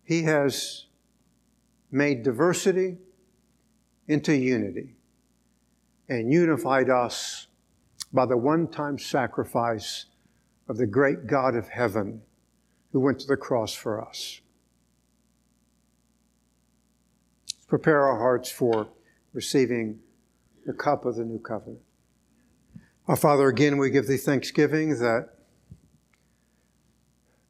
He 0.03 0.23
has 0.23 0.85
made 1.91 2.23
diversity 2.23 2.97
into 4.07 4.35
unity 4.35 4.95
and 6.09 6.31
unified 6.31 6.89
us 6.89 7.47
by 8.13 8.25
the 8.25 8.37
one 8.37 8.67
time 8.67 8.97
sacrifice 8.97 10.05
of 10.67 10.77
the 10.77 10.87
great 10.87 11.27
God 11.27 11.55
of 11.55 11.67
heaven 11.67 12.21
who 12.91 12.99
went 12.99 13.19
to 13.19 13.27
the 13.27 13.37
cross 13.37 13.73
for 13.73 14.05
us. 14.05 14.41
Prepare 17.67 18.05
our 18.05 18.17
hearts 18.17 18.51
for 18.51 18.89
receiving 19.33 19.99
the 20.65 20.73
cup 20.73 21.05
of 21.05 21.15
the 21.15 21.23
new 21.23 21.39
covenant. 21.39 21.79
Our 23.07 23.15
Father, 23.15 23.47
again, 23.47 23.77
we 23.77 23.89
give 23.89 24.07
thee 24.07 24.17
thanksgiving 24.17 24.99
that 24.99 25.29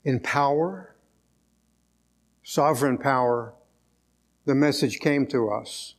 in 0.04 0.20
power, 0.20 0.96
sovereign 2.44 2.98
power, 2.98 3.54
the 4.46 4.56
message 4.56 5.00
came 5.00 5.28
to 5.28 5.50
us. 5.50 5.96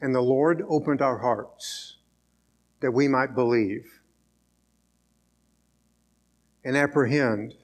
And 0.00 0.14
the 0.14 0.20
Lord 0.20 0.62
opened 0.68 1.02
our 1.02 1.18
hearts 1.18 1.96
that 2.80 2.92
we 2.92 3.08
might 3.08 3.34
believe 3.34 4.00
and 6.64 6.76
apprehend 6.76 7.54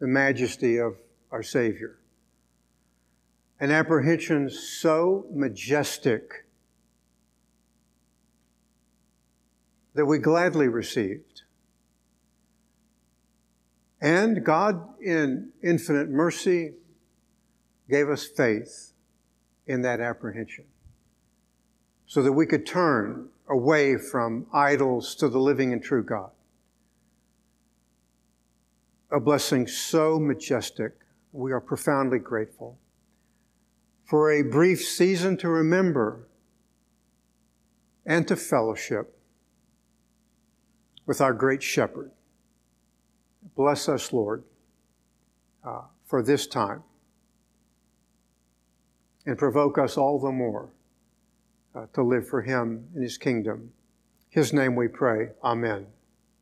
the 0.00 0.06
majesty 0.06 0.78
of 0.78 0.96
our 1.30 1.42
Savior. 1.42 1.98
An 3.60 3.70
apprehension 3.70 4.50
so 4.50 5.26
majestic 5.32 6.46
that 9.94 10.06
we 10.06 10.18
gladly 10.18 10.68
received. 10.68 11.42
And 14.00 14.44
God, 14.44 14.82
in 15.02 15.50
infinite 15.62 16.08
mercy, 16.08 16.72
gave 17.90 18.08
us 18.08 18.24
faith 18.24 18.92
in 19.66 19.82
that 19.82 20.00
apprehension 20.00 20.64
so 22.06 22.22
that 22.22 22.32
we 22.32 22.46
could 22.46 22.66
turn 22.66 23.28
away 23.48 23.96
from 23.96 24.46
idols 24.52 25.14
to 25.16 25.28
the 25.28 25.38
living 25.38 25.72
and 25.72 25.82
true 25.82 26.02
God. 26.02 26.30
A 29.12 29.20
blessing 29.20 29.66
so 29.66 30.18
majestic, 30.18 30.92
we 31.32 31.52
are 31.52 31.60
profoundly 31.60 32.18
grateful. 32.18 32.78
For 34.04 34.32
a 34.32 34.42
brief 34.42 34.80
season 34.84 35.36
to 35.38 35.48
remember 35.48 36.28
and 38.06 38.26
to 38.28 38.36
fellowship 38.36 39.16
with 41.06 41.20
our 41.20 41.32
great 41.32 41.62
shepherd. 41.62 42.10
Bless 43.56 43.88
us, 43.88 44.12
Lord, 44.12 44.44
uh, 45.64 45.82
for 46.04 46.22
this 46.22 46.46
time 46.46 46.82
and 49.26 49.38
provoke 49.38 49.78
us 49.78 49.96
all 49.96 50.18
the 50.18 50.32
more 50.32 50.70
uh, 51.74 51.86
to 51.94 52.02
live 52.02 52.28
for 52.28 52.42
Him 52.42 52.88
in 52.94 53.02
His 53.02 53.18
kingdom. 53.18 53.72
His 54.28 54.52
name 54.52 54.76
we 54.76 54.88
pray. 54.88 55.30
Amen. 55.42 55.86